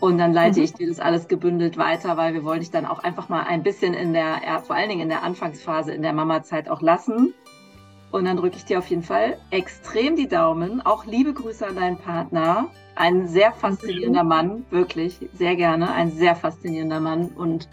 Und 0.00 0.18
dann 0.18 0.32
leite 0.32 0.60
mhm. 0.60 0.64
ich 0.64 0.74
dir 0.74 0.88
das 0.88 1.00
alles 1.00 1.28
gebündelt 1.28 1.76
weiter, 1.76 2.16
weil 2.16 2.32
wir 2.32 2.44
wollen 2.44 2.60
dich 2.60 2.70
dann 2.70 2.86
auch 2.86 3.00
einfach 3.00 3.28
mal 3.28 3.42
ein 3.42 3.62
bisschen 3.62 3.94
in 3.94 4.12
der, 4.12 4.40
vor 4.64 4.76
allen 4.76 4.88
Dingen 4.88 5.02
in 5.02 5.08
der 5.08 5.24
Anfangsphase, 5.24 5.92
in 5.92 6.02
der 6.02 6.12
Mama-Zeit 6.12 6.68
auch 6.68 6.80
lassen. 6.80 7.34
Und 8.10 8.24
dann 8.24 8.36
drücke 8.36 8.56
ich 8.56 8.64
dir 8.64 8.78
auf 8.78 8.86
jeden 8.88 9.02
Fall 9.02 9.38
extrem 9.50 10.16
die 10.16 10.28
Daumen. 10.28 10.80
Auch 10.84 11.04
liebe 11.04 11.34
Grüße 11.34 11.66
an 11.66 11.76
deinen 11.76 11.98
Partner. 11.98 12.68
Ein 12.94 13.28
sehr 13.28 13.52
faszinierender 13.52 14.24
Mann, 14.24 14.64
wirklich, 14.70 15.20
sehr 15.34 15.56
gerne. 15.56 15.92
Ein 15.92 16.10
sehr 16.10 16.34
faszinierender 16.34 17.00
Mann 17.00 17.28
und 17.28 17.68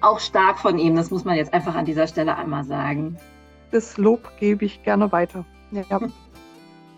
auch 0.00 0.20
stark 0.20 0.58
von 0.58 0.78
ihm. 0.78 0.96
Das 0.96 1.10
muss 1.10 1.24
man 1.24 1.36
jetzt 1.36 1.52
einfach 1.52 1.74
an 1.74 1.84
dieser 1.84 2.06
Stelle 2.06 2.36
einmal 2.36 2.64
sagen. 2.64 3.16
Das 3.70 3.96
Lob 3.98 4.30
gebe 4.38 4.64
ich 4.64 4.82
gerne 4.82 5.12
weiter. 5.12 5.44
Ja. 5.70 5.84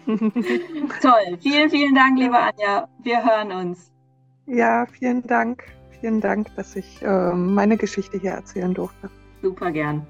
Toll. 0.07 1.39
Vielen, 1.41 1.71
vielen 1.71 1.95
Dank, 1.95 2.19
liebe 2.19 2.39
Anja. 2.39 2.89
Wir 3.03 3.25
hören 3.25 3.53
uns. 3.53 3.91
Ja, 4.47 4.87
vielen 4.87 5.23
Dank. 5.23 5.65
Vielen 6.01 6.21
Dank, 6.21 6.55
dass 6.55 6.77
ich 6.77 7.03
äh, 7.03 7.33
meine 7.33 7.77
Geschichte 7.77 8.19
hier 8.19 8.33
erzählen 8.33 8.73
durfte. 8.73 9.11
Super 9.43 9.73
gern. 9.73 10.07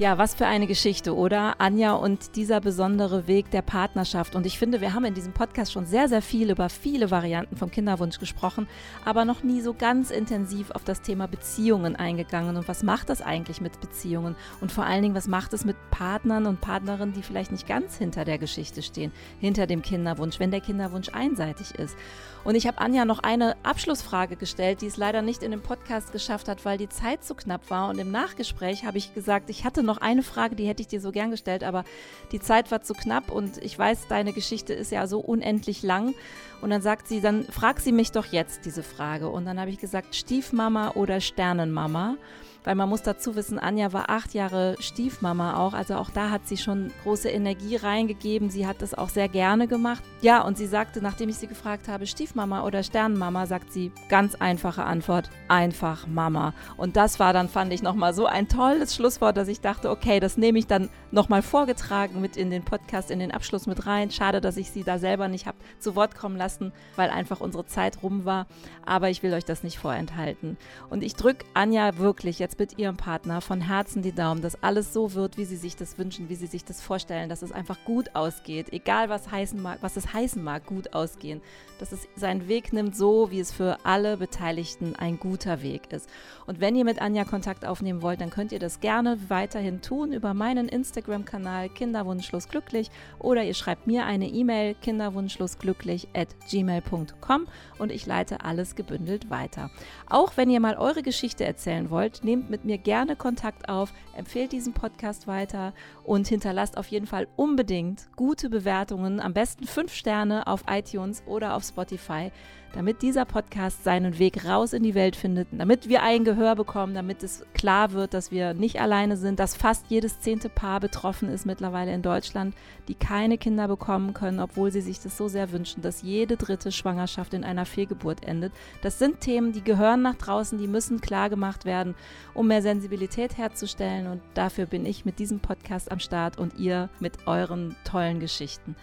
Ja, 0.00 0.16
was 0.16 0.34
für 0.34 0.46
eine 0.46 0.66
Geschichte, 0.66 1.14
oder? 1.14 1.56
Anja 1.60 1.92
und 1.92 2.34
dieser 2.34 2.62
besondere 2.62 3.26
Weg 3.26 3.50
der 3.50 3.60
Partnerschaft. 3.60 4.34
Und 4.34 4.46
ich 4.46 4.58
finde, 4.58 4.80
wir 4.80 4.94
haben 4.94 5.04
in 5.04 5.12
diesem 5.12 5.34
Podcast 5.34 5.72
schon 5.72 5.84
sehr, 5.84 6.08
sehr 6.08 6.22
viel 6.22 6.50
über 6.50 6.70
viele 6.70 7.10
Varianten 7.10 7.58
vom 7.58 7.70
Kinderwunsch 7.70 8.18
gesprochen, 8.18 8.66
aber 9.04 9.26
noch 9.26 9.42
nie 9.42 9.60
so 9.60 9.74
ganz 9.74 10.10
intensiv 10.10 10.70
auf 10.70 10.84
das 10.84 11.02
Thema 11.02 11.28
Beziehungen 11.28 11.96
eingegangen. 11.96 12.56
Und 12.56 12.66
was 12.66 12.82
macht 12.82 13.10
das 13.10 13.20
eigentlich 13.20 13.60
mit 13.60 13.78
Beziehungen? 13.82 14.36
Und 14.62 14.72
vor 14.72 14.86
allen 14.86 15.02
Dingen, 15.02 15.14
was 15.14 15.28
macht 15.28 15.52
es 15.52 15.66
mit 15.66 15.76
Partnern 15.90 16.46
und 16.46 16.60
Partnerinnen, 16.60 17.14
die 17.14 17.22
vielleicht 17.22 17.52
nicht 17.52 17.66
ganz 17.66 17.96
hinter 17.96 18.24
der 18.24 18.38
Geschichte 18.38 18.82
stehen, 18.82 19.12
hinter 19.40 19.66
dem 19.66 19.82
Kinderwunsch, 19.82 20.40
wenn 20.40 20.50
der 20.50 20.60
Kinderwunsch 20.60 21.10
einseitig 21.10 21.74
ist? 21.74 21.96
Und 22.42 22.54
ich 22.54 22.66
habe 22.66 22.78
Anja 22.78 23.04
noch 23.04 23.18
eine 23.18 23.56
Abschlussfrage 23.62 24.36
gestellt, 24.36 24.80
die 24.80 24.86
es 24.86 24.96
leider 24.96 25.20
nicht 25.20 25.42
in 25.42 25.50
dem 25.50 25.60
Podcast 25.60 26.12
geschafft 26.12 26.48
hat, 26.48 26.64
weil 26.64 26.78
die 26.78 26.88
Zeit 26.88 27.22
zu 27.22 27.34
knapp 27.34 27.68
war. 27.70 27.90
Und 27.90 27.98
im 27.98 28.10
Nachgespräch 28.10 28.84
habe 28.84 28.98
ich 28.98 29.12
gesagt, 29.14 29.50
ich 29.50 29.64
hatte 29.64 29.82
noch 29.82 29.98
eine 29.98 30.22
Frage, 30.22 30.56
die 30.56 30.66
hätte 30.66 30.80
ich 30.80 30.88
dir 30.88 31.00
so 31.00 31.12
gern 31.12 31.30
gestellt, 31.30 31.64
aber 31.64 31.84
die 32.32 32.40
Zeit 32.40 32.70
war 32.70 32.80
zu 32.80 32.94
knapp 32.94 33.30
und 33.30 33.58
ich 33.58 33.78
weiß, 33.78 34.08
deine 34.08 34.32
Geschichte 34.32 34.72
ist 34.72 34.90
ja 34.90 35.06
so 35.06 35.20
unendlich 35.20 35.82
lang. 35.82 36.14
Und 36.62 36.70
dann 36.70 36.82
sagt 36.82 37.08
sie, 37.08 37.20
dann 37.20 37.44
frag 37.44 37.80
sie 37.80 37.92
mich 37.92 38.12
doch 38.12 38.26
jetzt 38.26 38.64
diese 38.64 38.82
Frage. 38.82 39.28
Und 39.28 39.46
dann 39.46 39.58
habe 39.58 39.70
ich 39.70 39.78
gesagt, 39.78 40.14
Stiefmama 40.14 40.92
oder 40.92 41.20
Sternenmama? 41.20 42.16
Weil 42.64 42.74
man 42.74 42.88
muss 42.88 43.02
dazu 43.02 43.36
wissen, 43.36 43.58
Anja 43.58 43.92
war 43.92 44.10
acht 44.10 44.34
Jahre 44.34 44.76
Stiefmama 44.78 45.56
auch, 45.56 45.72
also 45.72 45.94
auch 45.94 46.10
da 46.10 46.30
hat 46.30 46.46
sie 46.46 46.56
schon 46.56 46.90
große 47.02 47.28
Energie 47.28 47.76
reingegeben. 47.76 48.50
Sie 48.50 48.66
hat 48.66 48.82
das 48.82 48.94
auch 48.94 49.08
sehr 49.08 49.28
gerne 49.28 49.66
gemacht. 49.66 50.02
Ja, 50.20 50.42
und 50.42 50.58
sie 50.58 50.66
sagte, 50.66 51.00
nachdem 51.00 51.28
ich 51.28 51.36
sie 51.36 51.46
gefragt 51.46 51.88
habe, 51.88 52.06
Stiefmama 52.06 52.64
oder 52.64 52.82
Sternenmama, 52.82 53.46
sagt 53.46 53.72
sie, 53.72 53.92
ganz 54.08 54.34
einfache 54.34 54.84
Antwort, 54.84 55.30
einfach 55.48 56.06
Mama. 56.06 56.54
Und 56.76 56.96
das 56.96 57.18
war 57.18 57.32
dann, 57.32 57.48
fand 57.48 57.72
ich, 57.72 57.82
nochmal 57.82 58.14
so 58.14 58.26
ein 58.26 58.48
tolles 58.48 58.94
Schlusswort, 58.94 59.36
dass 59.36 59.48
ich 59.48 59.60
dachte, 59.60 59.90
okay, 59.90 60.20
das 60.20 60.36
nehme 60.36 60.58
ich 60.58 60.66
dann 60.66 60.90
nochmal 61.10 61.42
vorgetragen 61.42 62.20
mit 62.20 62.36
in 62.36 62.50
den 62.50 62.64
Podcast, 62.64 63.10
in 63.10 63.18
den 63.18 63.32
Abschluss 63.32 63.66
mit 63.66 63.86
rein. 63.86 64.10
Schade, 64.10 64.40
dass 64.40 64.56
ich 64.56 64.70
sie 64.70 64.84
da 64.84 64.98
selber 64.98 65.28
nicht 65.28 65.46
habe 65.46 65.58
zu 65.78 65.96
Wort 65.96 66.16
kommen 66.16 66.36
lassen, 66.36 66.72
weil 66.96 67.10
einfach 67.10 67.40
unsere 67.40 67.66
Zeit 67.66 68.02
rum 68.02 68.24
war. 68.24 68.46
Aber 68.84 69.10
ich 69.10 69.22
will 69.22 69.32
euch 69.34 69.44
das 69.44 69.62
nicht 69.62 69.78
vorenthalten. 69.78 70.56
Und 70.88 71.02
ich 71.02 71.14
drücke 71.14 71.44
Anja 71.54 71.98
wirklich 71.98 72.38
jetzt 72.38 72.49
jetzt 72.50 72.58
mit 72.58 72.78
ihrem 72.78 72.96
Partner 72.96 73.40
von 73.40 73.60
Herzen 73.60 74.02
die 74.02 74.12
Daumen, 74.12 74.42
dass 74.42 74.60
alles 74.60 74.92
so 74.92 75.14
wird, 75.14 75.36
wie 75.36 75.44
sie 75.44 75.56
sich 75.56 75.76
das 75.76 75.98
wünschen, 75.98 76.28
wie 76.28 76.34
sie 76.34 76.48
sich 76.48 76.64
das 76.64 76.80
vorstellen, 76.80 77.28
dass 77.28 77.42
es 77.42 77.52
einfach 77.52 77.78
gut 77.84 78.16
ausgeht, 78.16 78.72
egal 78.72 79.08
was 79.08 79.30
heißen 79.30 79.60
mag, 79.62 79.78
was 79.82 79.96
es 79.96 80.12
heißen 80.12 80.42
mag, 80.42 80.66
gut 80.66 80.92
ausgehen, 80.92 81.42
dass 81.78 81.92
es 81.92 82.08
seinen 82.16 82.48
Weg 82.48 82.72
nimmt, 82.72 82.96
so 82.96 83.30
wie 83.30 83.38
es 83.38 83.52
für 83.52 83.78
alle 83.84 84.16
Beteiligten 84.16 84.96
ein 84.96 85.20
guter 85.20 85.62
Weg 85.62 85.92
ist. 85.92 86.08
Und 86.46 86.60
wenn 86.60 86.74
ihr 86.74 86.84
mit 86.84 87.00
Anja 87.00 87.24
Kontakt 87.24 87.64
aufnehmen 87.64 88.02
wollt, 88.02 88.20
dann 88.20 88.30
könnt 88.30 88.50
ihr 88.50 88.58
das 88.58 88.80
gerne 88.80 89.18
weiterhin 89.28 89.80
tun 89.80 90.12
über 90.12 90.34
meinen 90.34 90.68
Instagram-Kanal 90.68 91.68
Kinderwunschlosglücklich 91.68 92.90
oder 93.20 93.44
ihr 93.44 93.54
schreibt 93.54 93.86
mir 93.86 94.06
eine 94.06 94.26
E-Mail 94.26 94.74
kinderwunschlosglücklich 94.74 96.08
at 96.14 96.28
gmail.com 96.50 97.46
und 97.78 97.92
ich 97.92 98.06
leite 98.06 98.44
alles 98.44 98.74
gebündelt 98.74 99.30
weiter. 99.30 99.70
Auch 100.08 100.32
wenn 100.36 100.50
ihr 100.50 100.60
mal 100.60 100.76
eure 100.76 101.02
Geschichte 101.02 101.44
erzählen 101.44 101.90
wollt, 101.90 102.24
nehmt 102.40 102.50
mit 102.50 102.64
mir 102.64 102.78
gerne 102.78 103.16
Kontakt 103.16 103.68
auf, 103.68 103.92
empfehlt 104.16 104.52
diesen 104.52 104.72
Podcast 104.72 105.26
weiter 105.26 105.74
und 106.04 106.26
hinterlasst 106.26 106.78
auf 106.78 106.86
jeden 106.86 107.06
Fall 107.06 107.28
unbedingt 107.36 108.08
gute 108.16 108.48
Bewertungen, 108.48 109.20
am 109.20 109.34
besten 109.34 109.66
fünf 109.66 109.92
Sterne 109.92 110.46
auf 110.46 110.64
iTunes 110.68 111.22
oder 111.26 111.54
auf 111.54 111.64
Spotify 111.64 112.32
damit 112.72 113.02
dieser 113.02 113.24
Podcast 113.24 113.84
seinen 113.84 114.18
Weg 114.18 114.44
raus 114.44 114.72
in 114.72 114.82
die 114.82 114.94
Welt 114.94 115.16
findet, 115.16 115.48
damit 115.52 115.88
wir 115.88 116.02
ein 116.02 116.24
Gehör 116.24 116.54
bekommen, 116.54 116.94
damit 116.94 117.22
es 117.22 117.44
klar 117.54 117.92
wird, 117.92 118.14
dass 118.14 118.30
wir 118.30 118.54
nicht 118.54 118.80
alleine 118.80 119.16
sind, 119.16 119.40
dass 119.40 119.56
fast 119.56 119.86
jedes 119.88 120.20
zehnte 120.20 120.48
Paar 120.48 120.80
betroffen 120.80 121.28
ist 121.28 121.46
mittlerweile 121.46 121.92
in 121.92 122.02
Deutschland, 122.02 122.54
die 122.88 122.94
keine 122.94 123.38
Kinder 123.38 123.68
bekommen 123.68 124.14
können, 124.14 124.40
obwohl 124.40 124.70
sie 124.70 124.80
sich 124.80 125.00
das 125.00 125.16
so 125.16 125.28
sehr 125.28 125.52
wünschen, 125.52 125.82
dass 125.82 126.02
jede 126.02 126.36
dritte 126.36 126.72
Schwangerschaft 126.72 127.34
in 127.34 127.44
einer 127.44 127.66
Fehlgeburt 127.66 128.24
endet. 128.24 128.52
Das 128.82 128.98
sind 128.98 129.20
Themen, 129.20 129.52
die 129.52 129.64
gehören 129.64 130.02
nach 130.02 130.16
draußen, 130.16 130.58
die 130.58 130.68
müssen 130.68 131.00
klar 131.00 131.30
gemacht 131.30 131.64
werden, 131.64 131.94
um 132.34 132.46
mehr 132.46 132.62
Sensibilität 132.62 133.36
herzustellen 133.36 134.06
und 134.06 134.20
dafür 134.34 134.66
bin 134.66 134.86
ich 134.86 135.04
mit 135.04 135.18
diesem 135.18 135.40
Podcast 135.40 135.90
am 135.90 135.98
Start 135.98 136.38
und 136.38 136.58
ihr 136.58 136.88
mit 137.00 137.26
euren 137.26 137.76
tollen 137.84 138.20
Geschichten. 138.20 138.76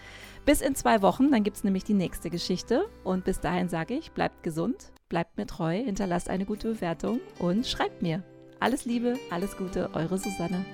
Bis 0.48 0.62
in 0.62 0.76
zwei 0.76 1.02
Wochen, 1.02 1.30
dann 1.30 1.44
gibt 1.44 1.58
es 1.58 1.66
nämlich 1.66 1.84
die 1.84 1.94
nächste 1.94 2.30
Geschichte. 2.30 2.88
Und 3.04 3.26
bis 3.26 3.42
dahin 3.42 3.68
sage 3.68 3.96
ich, 3.96 4.14
bleibt 4.14 4.44
gesund, 4.44 4.94
bleibt 5.10 5.36
mir 5.38 5.46
treu, 5.46 5.76
hinterlasst 5.76 6.30
eine 6.30 6.46
gute 6.46 6.70
Bewertung 6.70 7.20
und 7.38 7.68
schreibt 7.68 8.02
mir. 8.02 8.24
Alles 8.62 8.86
Liebe, 8.86 9.16
alles 9.30 9.58
Gute, 9.58 9.90
eure 9.94 10.18
Susanne. 10.18 10.66